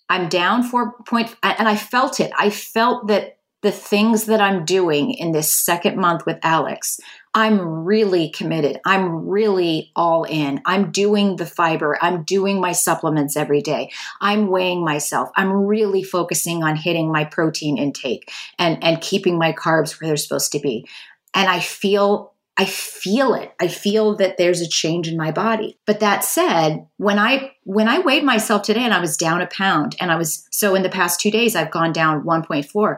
I'm 0.10 0.30
down 0.30 0.64
four 0.64 0.94
point, 1.04 1.36
and 1.44 1.68
I 1.68 1.76
felt 1.76 2.20
it. 2.20 2.32
I 2.38 2.50
felt 2.50 3.08
that 3.08 3.39
the 3.62 3.72
things 3.72 4.26
that 4.26 4.40
I'm 4.40 4.64
doing 4.64 5.12
in 5.12 5.32
this 5.32 5.54
second 5.54 5.98
month 5.98 6.26
with 6.26 6.38
Alex, 6.44 7.00
I'm 7.34 7.60
really 7.60 8.30
committed. 8.30 8.80
I'm 8.86 9.28
really 9.28 9.92
all 9.96 10.24
in. 10.24 10.62
I'm 10.66 10.92
doing 10.92 11.36
the 11.36 11.46
fiber. 11.46 11.98
I'm 12.02 12.24
doing 12.24 12.62
my 12.62 12.72
supplements 12.72 13.36
every 13.36 13.62
day. 13.62 13.92
I'm 14.22 14.48
weighing 14.48 14.84
myself. 14.84 15.30
I'm 15.36 15.52
really 15.52 16.04
focusing 16.04 16.64
on 16.64 16.76
hitting 16.76 17.12
my 17.12 17.26
protein 17.26 17.78
intake 17.78 18.32
and, 18.58 18.84
and 18.84 19.02
keeping 19.02 19.38
my 19.38 19.52
carbs 19.52 20.00
where 20.00 20.08
they're 20.08 20.18
supposed 20.18 20.54
to 20.54 20.60
be. 20.60 20.88
And 21.34 21.50
I 21.50 21.60
feel 21.60 22.34
I 22.58 22.66
feel 22.66 23.36
it. 23.36 23.54
I 23.62 23.70
feel 23.70 24.18
that 24.18 24.36
there's 24.36 24.60
a 24.60 24.68
change 24.68 25.08
in 25.08 25.16
my 25.16 25.32
body. 25.32 25.80
But 25.86 26.02
that 26.02 26.26
said, 26.26 26.86
when 26.98 27.18
I 27.18 27.54
when 27.64 27.88
I 27.88 28.00
weighed 28.00 28.26
myself 28.26 28.64
today 28.64 28.84
and 28.84 28.94
I 28.94 29.00
was 29.00 29.16
down 29.16 29.42
a 29.42 29.48
pound 29.48 29.96
and 30.02 30.12
I 30.12 30.18
was 30.18 30.46
so 30.52 30.76
in 30.76 30.84
the 30.84 30.90
past 30.90 31.22
2 31.22 31.32
days 31.32 31.56
I've 31.56 31.72
gone 31.72 31.94
down 31.94 32.24
1.4. 32.24 32.98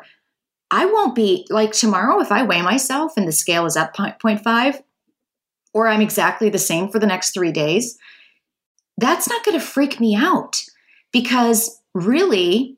I 0.72 0.86
won't 0.86 1.14
be 1.14 1.46
like 1.50 1.74
tomorrow 1.74 2.22
if 2.22 2.32
I 2.32 2.44
weigh 2.44 2.62
myself 2.62 3.14
and 3.18 3.28
the 3.28 3.34
scale 3.34 3.66
is 3.66 3.76
up 3.76 3.96
0.5 3.96 4.82
or 5.74 5.88
I'm 5.88 6.02
exactly 6.02 6.50
the 6.50 6.58
same 6.58 6.90
for 6.90 6.98
the 6.98 7.06
next 7.06 7.34
3 7.34 7.52
days. 7.52 7.98
That's 8.98 9.30
not 9.30 9.44
going 9.44 9.60
to 9.60 9.66
freak 9.66 10.00
me 10.00 10.16
out 10.16 10.62
because 11.12 11.82
really 11.94 12.78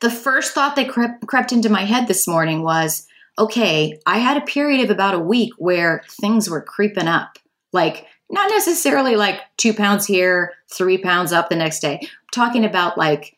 the 0.00 0.10
first 0.10 0.54
thought 0.54 0.76
that 0.76 0.88
crept, 0.88 1.26
crept 1.26 1.52
into 1.52 1.68
my 1.68 1.84
head 1.84 2.06
this 2.06 2.28
morning 2.28 2.62
was 2.62 3.06
okay, 3.38 3.98
I 4.06 4.18
had 4.18 4.36
a 4.36 4.42
period 4.42 4.84
of 4.84 4.90
about 4.90 5.14
a 5.14 5.18
week 5.18 5.52
where 5.58 6.04
things 6.20 6.48
were 6.48 6.60
creeping 6.60 7.08
up. 7.08 7.38
Like, 7.72 8.06
not 8.30 8.50
necessarily 8.50 9.16
like 9.16 9.40
two 9.56 9.74
pounds 9.74 10.06
here, 10.06 10.52
three 10.70 10.98
pounds 10.98 11.32
up 11.32 11.48
the 11.48 11.56
next 11.56 11.80
day. 11.80 11.98
I'm 12.00 12.08
talking 12.32 12.64
about 12.64 12.98
like, 12.98 13.36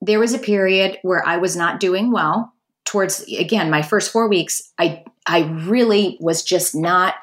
there 0.00 0.18
was 0.18 0.34
a 0.34 0.38
period 0.38 0.98
where 1.02 1.26
I 1.26 1.36
was 1.36 1.54
not 1.54 1.80
doing 1.80 2.10
well. 2.10 2.52
Towards 2.96 3.24
again, 3.24 3.70
my 3.70 3.82
first 3.82 4.10
four 4.10 4.26
weeks, 4.26 4.72
I 4.78 5.04
I 5.26 5.40
really 5.66 6.16
was 6.18 6.42
just 6.42 6.74
not 6.74 7.14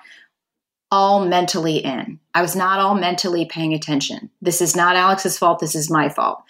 all 0.91 1.25
mentally 1.25 1.77
in. 1.77 2.19
I 2.35 2.43
was 2.43 2.55
not 2.55 2.77
all 2.77 2.93
mentally 2.93 3.45
paying 3.45 3.73
attention. 3.73 4.29
This 4.39 4.61
is 4.61 4.75
not 4.75 4.95
Alex's 4.95 5.35
fault. 5.35 5.57
This 5.57 5.73
is 5.73 5.89
my 5.89 6.09
fault 6.09 6.43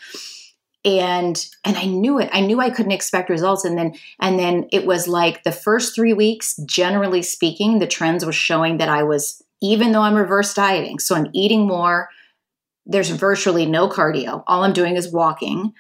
and 0.86 1.48
and 1.64 1.78
i 1.78 1.86
knew 1.86 2.20
it 2.20 2.30
i 2.34 2.42
knew 2.42 2.60
i 2.60 2.70
couldn't 2.70 2.92
expect 2.92 3.30
results 3.30 3.64
and 3.64 3.78
then 3.78 3.94
and 4.20 4.38
then 4.38 4.68
it 4.72 4.86
was 4.86 5.08
like 5.08 5.44
the 5.44 5.52
first 5.52 5.96
three 5.96 6.12
weeks 6.12 6.58
generally 6.66 7.22
speaking 7.22 7.80
the 7.80 7.88
trends 7.88 8.26
were 8.26 8.34
showing 8.34 8.78
that 8.78 8.90
i 8.90 9.02
was 9.02 9.42
even 9.62 9.94
though 9.94 10.02
i'm 10.02 10.14
reverse 10.14 10.54
dieting 10.54 11.00
so 11.00 11.16
i'm 11.16 11.30
eating 11.32 11.66
more 11.66 12.10
there's 12.86 13.10
virtually 13.10 13.66
no 13.66 13.88
cardio 13.88 14.44
all 14.46 14.64
i'm 14.64 14.74
doing 14.74 14.98
is 14.98 15.10
walking 15.10 15.74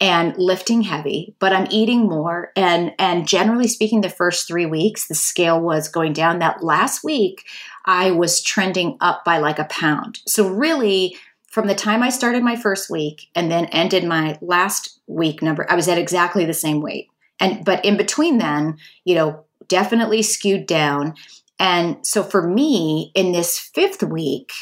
and 0.00 0.36
lifting 0.36 0.82
heavy 0.82 1.34
but 1.38 1.52
i'm 1.52 1.66
eating 1.70 2.08
more 2.08 2.52
and 2.54 2.92
and 2.98 3.26
generally 3.26 3.68
speaking 3.68 4.00
the 4.00 4.08
first 4.10 4.46
three 4.46 4.66
weeks 4.66 5.08
the 5.08 5.14
scale 5.14 5.60
was 5.60 5.88
going 5.88 6.12
down 6.12 6.38
that 6.38 6.62
last 6.62 7.02
week 7.02 7.44
i 7.86 8.10
was 8.10 8.42
trending 8.42 8.96
up 9.00 9.24
by 9.24 9.38
like 9.38 9.58
a 9.58 9.64
pound 9.64 10.20
so 10.26 10.48
really 10.48 11.16
from 11.56 11.68
the 11.68 11.74
time 11.74 12.02
I 12.02 12.10
started 12.10 12.42
my 12.42 12.54
first 12.54 12.90
week 12.90 13.30
and 13.34 13.50
then 13.50 13.64
ended 13.66 14.04
my 14.04 14.36
last 14.42 15.00
week 15.06 15.40
number, 15.40 15.64
I 15.70 15.74
was 15.74 15.88
at 15.88 15.96
exactly 15.96 16.44
the 16.44 16.52
same 16.52 16.82
weight. 16.82 17.08
And 17.40 17.64
but 17.64 17.82
in 17.82 17.96
between 17.96 18.36
then, 18.36 18.76
you 19.06 19.14
know, 19.14 19.46
definitely 19.66 20.20
skewed 20.20 20.66
down. 20.66 21.14
And 21.58 22.06
so 22.06 22.22
for 22.22 22.46
me 22.46 23.10
in 23.14 23.32
this 23.32 23.58
fifth 23.58 24.02
week 24.02 24.52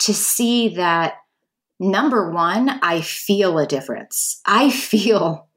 to 0.00 0.12
see 0.12 0.68
that 0.76 1.21
number 1.82 2.30
one, 2.30 2.68
I 2.82 3.00
feel 3.00 3.58
a 3.58 3.66
difference. 3.66 4.40
I 4.46 4.70
feel 4.70 5.48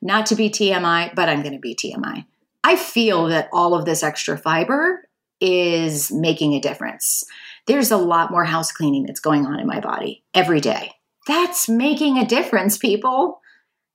not 0.00 0.26
to 0.26 0.36
be 0.36 0.50
TMI, 0.50 1.14
but 1.14 1.28
I'm 1.28 1.42
going 1.42 1.54
to 1.54 1.58
be 1.58 1.74
TMI. 1.74 2.24
I 2.62 2.76
feel 2.76 3.26
that 3.28 3.48
all 3.52 3.74
of 3.74 3.84
this 3.84 4.02
extra 4.02 4.36
fiber 4.36 5.08
is 5.40 6.12
making 6.12 6.52
a 6.52 6.60
difference 6.60 7.24
there's 7.70 7.90
a 7.90 7.96
lot 7.96 8.30
more 8.30 8.44
house 8.44 8.72
cleaning 8.72 9.04
that's 9.04 9.20
going 9.20 9.46
on 9.46 9.60
in 9.60 9.66
my 9.66 9.80
body 9.80 10.24
every 10.34 10.60
day. 10.60 10.92
That's 11.26 11.68
making 11.68 12.18
a 12.18 12.26
difference, 12.26 12.76
people. 12.76 13.40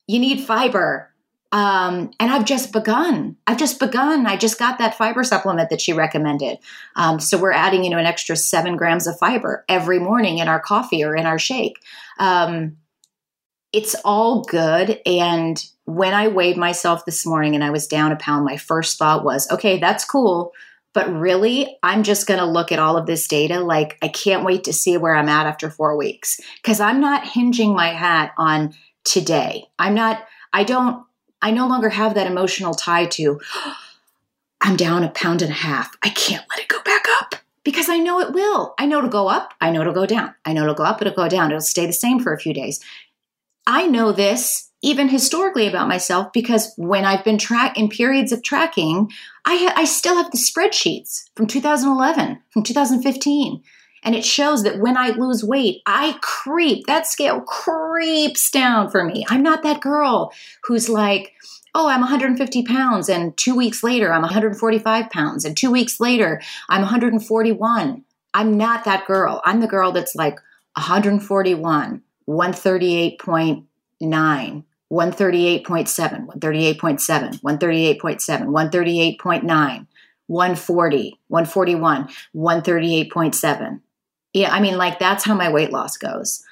You 0.07 0.19
need 0.19 0.41
fiber. 0.41 1.11
Um, 1.55 2.11
and 2.19 2.29
I've 2.31 2.43
just 2.43 2.73
begun. 2.73 3.37
I've 3.47 3.57
just 3.57 3.79
begun. 3.79 4.27
I 4.27 4.35
just 4.35 4.59
got 4.59 4.77
that 4.79 4.97
fiber 4.97 5.23
supplement 5.23 5.69
that 5.69 5.79
she 5.79 5.93
recommended. 5.93 6.57
Um, 6.97 7.21
so 7.21 7.37
we're 7.37 7.53
adding, 7.53 7.85
you 7.85 7.89
know, 7.89 7.97
an 7.97 8.05
extra 8.05 8.35
seven 8.35 8.75
grams 8.75 9.07
of 9.07 9.17
fiber 9.17 9.63
every 9.69 9.97
morning 9.97 10.39
in 10.39 10.49
our 10.49 10.59
coffee 10.59 11.01
or 11.01 11.15
in 11.15 11.25
our 11.25 11.39
shake. 11.39 11.77
Um, 12.19 12.75
it's 13.71 13.95
all 14.03 14.41
good. 14.41 14.99
And 15.05 15.63
when 15.85 16.13
I 16.13 16.27
weighed 16.27 16.57
myself 16.57 17.05
this 17.05 17.25
morning 17.25 17.55
and 17.55 17.63
I 17.63 17.69
was 17.69 17.87
down 17.87 18.11
a 18.11 18.17
pound, 18.17 18.43
my 18.43 18.57
first 18.57 18.99
thought 18.99 19.23
was, 19.23 19.49
okay, 19.49 19.79
that's 19.79 20.03
cool. 20.03 20.51
But 20.93 21.09
really, 21.09 21.77
I'm 21.81 22.03
just 22.03 22.27
going 22.27 22.41
to 22.41 22.45
look 22.45 22.73
at 22.73 22.79
all 22.79 22.97
of 22.97 23.05
this 23.05 23.29
data 23.29 23.61
like 23.61 23.97
I 24.01 24.09
can't 24.09 24.43
wait 24.43 24.65
to 24.65 24.73
see 24.73 24.97
where 24.97 25.15
I'm 25.15 25.29
at 25.29 25.45
after 25.45 25.69
four 25.69 25.95
weeks 25.95 26.37
because 26.57 26.81
I'm 26.81 26.99
not 26.99 27.25
hinging 27.25 27.73
my 27.73 27.93
hat 27.93 28.33
on 28.37 28.73
today. 29.05 29.67
I'm 29.79 29.93
not, 29.93 30.21
I 30.51 30.65
don't, 30.65 31.04
I 31.45 31.51
no 31.51 31.67
longer 31.67 31.89
have 31.89 32.15
that 32.15 32.25
emotional 32.25 32.73
tie 32.73 33.05
to, 33.05 33.39
I'm 34.61 34.75
down 34.75 35.03
a 35.03 35.09
pound 35.09 35.43
and 35.43 35.51
a 35.51 35.53
half. 35.53 35.95
I 36.01 36.09
can't 36.09 36.43
let 36.49 36.59
it 36.59 36.67
go 36.67 36.81
back 36.81 37.05
up 37.21 37.35
because 37.63 37.87
I 37.87 37.99
know 37.99 38.19
it 38.19 38.33
will. 38.33 38.73
I 38.79 38.87
know 38.87 38.97
it'll 38.97 39.11
go 39.11 39.27
up. 39.27 39.53
I 39.61 39.69
know 39.69 39.81
it'll 39.81 39.93
go 39.93 40.07
down. 40.07 40.33
I 40.43 40.53
know 40.53 40.63
it'll 40.63 40.73
go 40.73 40.83
up. 40.83 41.03
It'll 41.03 41.13
go 41.13 41.29
down. 41.29 41.51
It'll 41.51 41.61
stay 41.61 41.85
the 41.85 41.93
same 41.93 42.19
for 42.19 42.33
a 42.33 42.39
few 42.39 42.51
days. 42.51 42.83
I 43.67 43.85
know 43.85 44.11
this 44.11 44.71
even 44.81 45.07
historically 45.07 45.67
about 45.67 45.87
myself 45.87 46.33
because 46.33 46.73
when 46.77 47.05
I've 47.05 47.23
been 47.23 47.37
track 47.37 47.77
in 47.77 47.89
periods 47.89 48.31
of 48.31 48.41
tracking, 48.41 49.11
I 49.45 49.55
ha- 49.55 49.73
I 49.75 49.85
still 49.85 50.15
have 50.15 50.31
the 50.31 50.39
spreadsheets 50.39 51.25
from 51.35 51.45
2011, 51.45 52.41
from 52.49 52.63
2015. 52.63 53.61
And 54.05 54.15
it 54.15 54.23
shows 54.23 54.63
that 54.63 54.79
when 54.79 54.95
I 54.95 55.09
lose 55.09 55.43
weight, 55.43 55.81
I 55.85 56.17
creep. 56.21 56.85
That 56.85 57.07
scale 57.07 57.41
creeps 57.41 58.49
down 58.49 58.89
for 58.89 59.03
me. 59.03 59.25
I'm 59.29 59.43
not 59.43 59.63
that 59.63 59.81
girl 59.81 60.31
who's 60.63 60.87
like, 60.87 61.33
oh, 61.73 61.89
I'm 61.89 61.99
150 61.99 62.63
pounds, 62.63 63.09
and 63.09 63.35
two 63.35 63.55
weeks 63.55 63.83
later, 63.83 64.13
I'm 64.13 64.21
145 64.21 65.09
pounds, 65.09 65.43
and 65.43 65.57
two 65.57 65.71
weeks 65.71 65.99
later, 65.99 66.41
I'm 66.69 66.81
141. 66.81 68.05
I'm 68.33 68.57
not 68.57 68.85
that 68.85 69.05
girl. 69.05 69.41
I'm 69.43 69.59
the 69.59 69.67
girl 69.67 69.91
that's 69.91 70.15
like, 70.15 70.39
141, 70.75 72.01
138.9, 72.27 74.63
138.7, 74.91 76.27
138.7, 76.27 77.41
138.7, 77.41 78.47
138.9, 78.47 79.87
140, 80.27 81.19
141, 81.27 82.09
138.7. 82.35 83.79
Yeah, 84.35 84.53
I 84.53 84.59
mean, 84.59 84.77
like 84.77 84.99
that's 84.99 85.23
how 85.23 85.33
my 85.33 85.49
weight 85.49 85.71
loss 85.71 85.95
goes. 85.95 86.43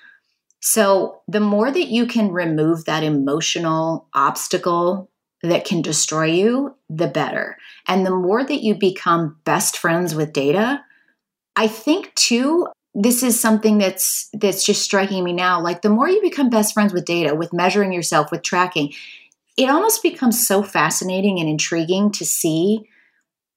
So 0.61 1.19
the 1.27 1.41
more 1.41 1.69
that 1.69 1.89
you 1.89 2.05
can 2.07 2.31
remove 2.31 2.85
that 2.85 3.03
emotional 3.03 4.07
obstacle 4.13 5.09
that 5.41 5.65
can 5.65 5.81
destroy 5.81 6.27
you, 6.27 6.77
the 6.89 7.07
better. 7.07 7.57
And 7.85 8.05
the 8.05 8.15
more 8.15 8.45
that 8.45 8.63
you 8.63 8.73
become 8.73 9.35
best 9.43 9.77
friends 9.77 10.15
with 10.15 10.31
data, 10.31 10.81
I 11.57 11.67
think 11.67 12.15
too, 12.15 12.67
this 12.95 13.21
is 13.21 13.37
something 13.37 13.79
that's 13.79 14.29
that's 14.31 14.63
just 14.63 14.81
striking 14.81 15.21
me 15.21 15.33
now. 15.33 15.61
Like 15.61 15.81
the 15.81 15.89
more 15.89 16.07
you 16.07 16.21
become 16.21 16.49
best 16.49 16.73
friends 16.73 16.93
with 16.93 17.03
data, 17.03 17.35
with 17.35 17.51
measuring 17.51 17.91
yourself, 17.91 18.31
with 18.31 18.43
tracking, 18.43 18.93
it 19.57 19.69
almost 19.69 20.01
becomes 20.01 20.47
so 20.47 20.63
fascinating 20.63 21.37
and 21.41 21.49
intriguing 21.49 22.13
to 22.13 22.23
see 22.23 22.87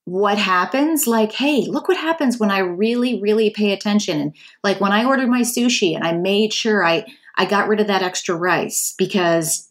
what 0.07 0.39
happens 0.39 1.09
like 1.09 1.33
hey 1.33 1.67
look 1.67 1.89
what 1.89 1.97
happens 1.97 2.39
when 2.39 2.51
i 2.51 2.59
really 2.59 3.21
really 3.21 3.51
pay 3.51 3.73
attention. 3.73 4.21
And 4.21 4.37
like 4.63 4.81
when 4.81 4.93
i 4.93 5.05
ordered 5.05 5.29
my 5.29 5.43
sushi 5.43 5.95
and 5.97 6.05
i 6.05 6.13
made 6.13 6.53
sure 6.53 6.85
i 6.85 7.05
i 7.37 7.45
got 7.45 7.69
rid 7.69 7.81
of 7.81 7.89
that 7.89 8.03
extra 8.03 8.35
rice 8.37 8.95
because 8.97 9.69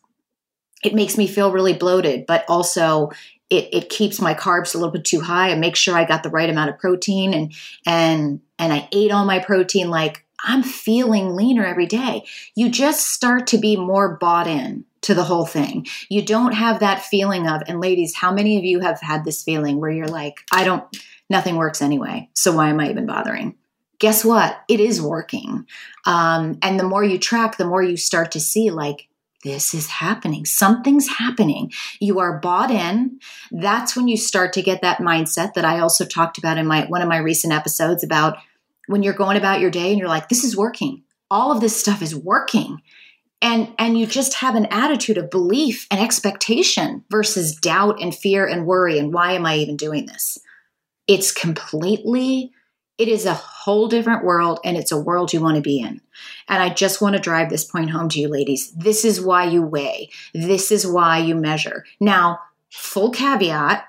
it 0.84 0.94
makes 0.94 1.18
me 1.18 1.26
feel 1.26 1.54
really 1.54 1.74
bloated 1.74 2.26
but 2.28 2.44
also 2.50 3.12
it, 3.50 3.70
it 3.72 3.90
keeps 3.90 4.20
my 4.20 4.34
carbs 4.34 4.74
a 4.74 4.78
little 4.78 4.92
bit 4.92 5.06
too 5.06 5.22
high. 5.22 5.50
And 5.50 5.62
make 5.62 5.76
sure 5.76 5.96
i 5.96 6.04
got 6.04 6.24
the 6.24 6.30
right 6.30 6.50
amount 6.50 6.70
of 6.70 6.80
protein 6.80 7.34
and 7.34 7.54
and 7.86 8.42
and 8.60 8.74
i 8.74 8.90
ate 8.92 9.12
all 9.12 9.26
my 9.26 9.40
protein. 9.40 9.90
Like 9.90 10.26
i'm 10.44 10.64
feeling 10.64 11.36
leaner 11.36 11.66
every 11.66 11.86
day. 11.86 12.26
You 12.56 12.70
just 12.70 13.10
start 13.10 13.48
to 13.48 13.58
be 13.58 13.78
more 13.78 14.18
bought 14.18 14.48
in 14.48 14.84
to 15.06 15.14
the 15.14 15.24
whole 15.24 15.46
thing. 15.46 15.86
You 16.10 16.24
don't 16.24 16.54
have 16.54 16.80
that 16.80 17.04
feeling 17.04 17.48
of, 17.48 17.62
and 17.68 17.80
ladies, 17.80 18.16
how 18.16 18.34
many 18.34 18.58
of 18.58 18.64
you 18.64 18.80
have 18.80 19.00
had 19.02 19.24
this 19.24 19.44
feeling 19.44 19.80
where 19.80 19.92
you're 19.92 20.08
like, 20.08 20.40
I 20.52 20.64
don't, 20.64 20.84
nothing 21.30 21.58
works 21.58 21.82
anyway. 21.82 22.30
So 22.34 22.56
why 22.56 22.70
am 22.70 22.80
I 22.80 22.90
even 22.90 23.06
bothering? 23.06 23.56
Guess 24.00 24.26
what? 24.26 24.58
It 24.68 24.80
is 24.80 25.00
working. 25.00 25.68
Um, 26.06 26.58
and 26.64 26.80
the 26.80 26.84
more 26.84 27.04
you 27.04 27.20
track, 27.20 27.58
the 27.58 27.68
more 27.68 27.84
you 27.84 27.98
start 27.98 28.32
to 28.32 28.40
see, 28.40 28.72
like, 28.72 29.08
this 29.44 29.76
is 29.76 29.88
happening. 29.88 30.44
Something's 30.44 31.08
happening. 31.08 31.72
You 32.00 32.20
are 32.20 32.40
bought 32.40 32.72
in. 32.72 33.20
That's 33.52 33.96
when 33.96 34.08
you 34.08 34.18
start 34.18 34.54
to 34.54 34.64
get 34.64 34.82
that 34.82 34.98
mindset 34.98 35.54
that 35.54 35.64
I 35.64 35.80
also 35.80 36.04
talked 36.04 36.40
about 36.40 36.58
in 36.58 36.66
my 36.66 36.86
one 36.86 37.04
of 37.04 37.08
my 37.08 37.18
recent 37.18 37.54
episodes 37.54 38.04
about 38.04 38.40
when 38.88 39.04
you're 39.04 39.14
going 39.14 39.38
about 39.38 39.60
your 39.60 39.70
day 39.70 39.92
and 39.92 40.00
you're 40.00 40.08
like, 40.08 40.30
this 40.30 40.44
is 40.44 40.58
working. 40.58 41.04
All 41.30 41.52
of 41.52 41.62
this 41.62 41.80
stuff 41.80 42.02
is 42.02 42.16
working 42.16 42.82
and 43.42 43.74
and 43.78 43.98
you 43.98 44.06
just 44.06 44.36
have 44.36 44.56
an 44.56 44.68
attitude 44.68 45.18
of 45.18 45.30
belief 45.30 45.88
and 45.92 46.00
expectation 46.00 47.04
versus 47.10 47.56
doubt 47.56 48.02
and 48.02 48.16
fear 48.16 48.48
and 48.48 48.66
worry 48.66 48.98
and 48.98 49.14
why 49.14 49.34
am 49.34 49.46
i 49.46 49.58
even 49.58 49.78
doing 49.78 50.06
this? 50.06 50.38
It's 51.08 51.32
completely 51.32 52.52
it 52.98 53.10
is 53.10 53.26
a 53.26 53.34
whole 53.34 53.90
different 53.90 54.24
world 54.24 54.60
and 54.64 54.78
it's 54.78 54.92
a 54.92 55.00
world 55.00 55.34
you 55.34 55.42
want 55.42 55.56
to 55.56 55.62
be 55.62 55.80
in. 55.80 56.02
And 56.48 56.64
i 56.64 56.70
just 56.70 57.02
want 57.02 57.16
to 57.16 57.22
drive 57.22 57.50
this 57.50 57.66
point 57.66 57.92
home 57.92 58.10
to 58.10 58.20
you 58.20 58.28
ladies. 58.28 58.72
This 58.72 59.06
is 59.06 59.22
why 59.22 59.46
you 59.46 59.62
weigh. 59.62 60.10
This 60.34 60.72
is 60.72 60.88
why 60.88 61.20
you 61.20 61.36
measure. 61.36 61.86
Now 62.00 62.40
full 62.72 63.12
caveat 63.12 63.86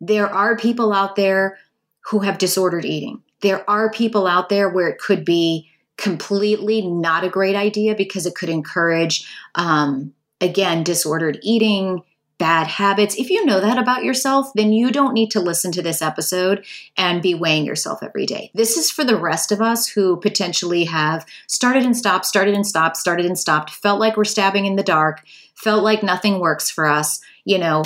there 0.00 0.28
are 0.28 0.56
people 0.56 0.92
out 0.92 1.14
there 1.14 1.58
who 2.06 2.18
have 2.20 2.36
disordered 2.36 2.84
eating. 2.84 3.22
There 3.40 3.68
are 3.70 3.90
people 3.90 4.26
out 4.26 4.48
there 4.48 4.68
where 4.68 4.88
it 4.88 4.98
could 4.98 5.24
be 5.24 5.70
completely 6.02 6.82
not 6.82 7.22
a 7.22 7.30
great 7.30 7.54
idea 7.54 7.94
because 7.94 8.26
it 8.26 8.34
could 8.34 8.48
encourage, 8.48 9.24
um, 9.54 10.12
again, 10.40 10.82
disordered 10.82 11.38
eating, 11.42 12.02
bad 12.38 12.66
habits. 12.66 13.14
If 13.14 13.30
you 13.30 13.46
know 13.46 13.60
that 13.60 13.78
about 13.78 14.02
yourself, 14.02 14.48
then 14.56 14.72
you 14.72 14.90
don't 14.90 15.14
need 15.14 15.30
to 15.30 15.40
listen 15.40 15.70
to 15.70 15.80
this 15.80 16.02
episode 16.02 16.64
and 16.96 17.22
be 17.22 17.36
weighing 17.36 17.64
yourself 17.64 18.02
every 18.02 18.26
day. 18.26 18.50
This 18.52 18.76
is 18.76 18.90
for 18.90 19.04
the 19.04 19.16
rest 19.16 19.52
of 19.52 19.60
us 19.60 19.86
who 19.86 20.16
potentially 20.16 20.86
have 20.86 21.24
started 21.46 21.84
and 21.84 21.96
stopped, 21.96 22.26
started 22.26 22.56
and 22.56 22.66
stopped, 22.66 22.96
started 22.96 23.24
and 23.24 23.38
stopped, 23.38 23.70
felt 23.70 24.00
like 24.00 24.16
we're 24.16 24.24
stabbing 24.24 24.66
in 24.66 24.74
the 24.74 24.82
dark, 24.82 25.22
felt 25.54 25.84
like 25.84 26.02
nothing 26.02 26.40
works 26.40 26.68
for 26.68 26.88
us, 26.88 27.20
you 27.44 27.58
know, 27.58 27.84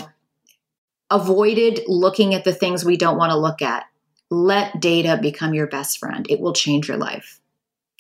avoided 1.11 1.81
looking 1.87 2.35
at 2.35 2.45
the 2.45 2.55
things 2.55 2.83
we 2.83 2.97
don't 2.97 3.19
want 3.19 3.31
to 3.31 3.37
look 3.37 3.61
at. 3.61 3.85
Let 4.31 4.81
data 4.81 5.19
become 5.21 5.53
your 5.53 5.67
best 5.67 5.99
friend. 5.99 6.27
It 6.31 6.41
will 6.41 6.55
change 6.55 6.89
your 6.89 6.97
life. 6.97 7.41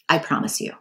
I 0.08 0.18
promise 0.18 0.60
you. 0.60 0.72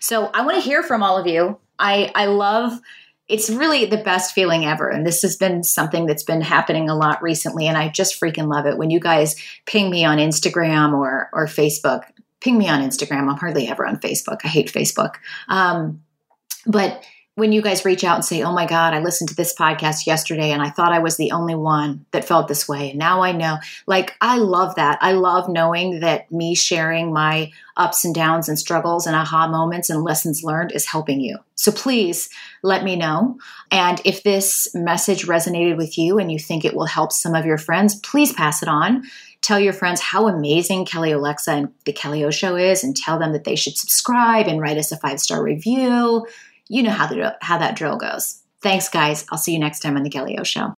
So 0.00 0.30
I 0.34 0.44
want 0.44 0.56
to 0.56 0.62
hear 0.62 0.82
from 0.82 1.02
all 1.02 1.18
of 1.18 1.26
you. 1.26 1.58
I, 1.78 2.10
I 2.14 2.26
love 2.26 2.80
it's 3.28 3.50
really 3.50 3.86
the 3.86 3.96
best 3.96 4.34
feeling 4.34 4.64
ever. 4.64 4.88
And 4.88 5.04
this 5.04 5.22
has 5.22 5.36
been 5.36 5.64
something 5.64 6.06
that's 6.06 6.22
been 6.22 6.40
happening 6.40 6.88
a 6.88 6.94
lot 6.94 7.20
recently. 7.22 7.66
And 7.66 7.76
I 7.76 7.88
just 7.88 8.20
freaking 8.20 8.48
love 8.48 8.66
it. 8.66 8.78
When 8.78 8.90
you 8.90 9.00
guys 9.00 9.34
ping 9.66 9.90
me 9.90 10.04
on 10.04 10.18
Instagram 10.18 10.92
or 10.94 11.28
or 11.32 11.46
Facebook, 11.46 12.02
ping 12.40 12.56
me 12.56 12.68
on 12.68 12.82
Instagram. 12.82 13.28
I'm 13.28 13.36
hardly 13.36 13.66
ever 13.66 13.84
on 13.86 13.96
Facebook. 13.96 14.38
I 14.44 14.48
hate 14.48 14.72
Facebook. 14.72 15.16
Um, 15.48 16.02
but 16.66 17.04
when 17.36 17.52
you 17.52 17.60
guys 17.60 17.84
reach 17.84 18.02
out 18.02 18.16
and 18.16 18.24
say, 18.24 18.42
Oh 18.42 18.52
my 18.52 18.66
God, 18.66 18.94
I 18.94 19.00
listened 19.00 19.28
to 19.28 19.36
this 19.36 19.54
podcast 19.54 20.06
yesterday 20.06 20.50
and 20.50 20.62
I 20.62 20.70
thought 20.70 20.92
I 20.92 21.00
was 21.00 21.18
the 21.18 21.32
only 21.32 21.54
one 21.54 22.06
that 22.10 22.24
felt 22.24 22.48
this 22.48 22.66
way. 22.66 22.90
And 22.90 22.98
now 22.98 23.22
I 23.22 23.32
know. 23.32 23.58
Like, 23.86 24.14
I 24.22 24.38
love 24.38 24.74
that. 24.76 24.98
I 25.02 25.12
love 25.12 25.48
knowing 25.48 26.00
that 26.00 26.32
me 26.32 26.54
sharing 26.54 27.12
my 27.12 27.52
ups 27.76 28.06
and 28.06 28.14
downs 28.14 28.48
and 28.48 28.58
struggles 28.58 29.06
and 29.06 29.14
aha 29.14 29.46
moments 29.48 29.90
and 29.90 30.02
lessons 30.02 30.42
learned 30.42 30.72
is 30.72 30.86
helping 30.86 31.20
you. 31.20 31.36
So 31.56 31.70
please 31.70 32.30
let 32.62 32.84
me 32.84 32.96
know. 32.96 33.38
And 33.70 34.00
if 34.06 34.22
this 34.22 34.74
message 34.74 35.26
resonated 35.26 35.76
with 35.76 35.98
you 35.98 36.18
and 36.18 36.32
you 36.32 36.38
think 36.38 36.64
it 36.64 36.74
will 36.74 36.86
help 36.86 37.12
some 37.12 37.34
of 37.34 37.44
your 37.44 37.58
friends, 37.58 37.96
please 37.96 38.32
pass 38.32 38.62
it 38.62 38.68
on. 38.68 39.04
Tell 39.42 39.60
your 39.60 39.74
friends 39.74 40.00
how 40.00 40.26
amazing 40.26 40.86
Kelly 40.86 41.10
Olexa 41.10 41.48
and 41.48 41.68
the 41.84 41.92
Kelly 41.92 42.24
O 42.24 42.30
Show 42.30 42.56
is 42.56 42.82
and 42.82 42.96
tell 42.96 43.18
them 43.18 43.32
that 43.32 43.44
they 43.44 43.56
should 43.56 43.76
subscribe 43.76 44.46
and 44.46 44.60
write 44.60 44.78
us 44.78 44.90
a 44.90 44.96
five 44.96 45.20
star 45.20 45.42
review 45.42 46.26
you 46.68 46.82
know 46.82 46.90
how, 46.90 47.06
the, 47.06 47.36
how 47.40 47.58
that 47.58 47.76
drill 47.76 47.96
goes. 47.96 48.42
Thanks, 48.62 48.88
guys. 48.88 49.26
I'll 49.30 49.38
see 49.38 49.52
you 49.52 49.58
next 49.58 49.80
time 49.80 49.96
on 49.96 50.02
The 50.02 50.10
Kelly 50.10 50.38
O 50.38 50.44
Show. 50.44 50.74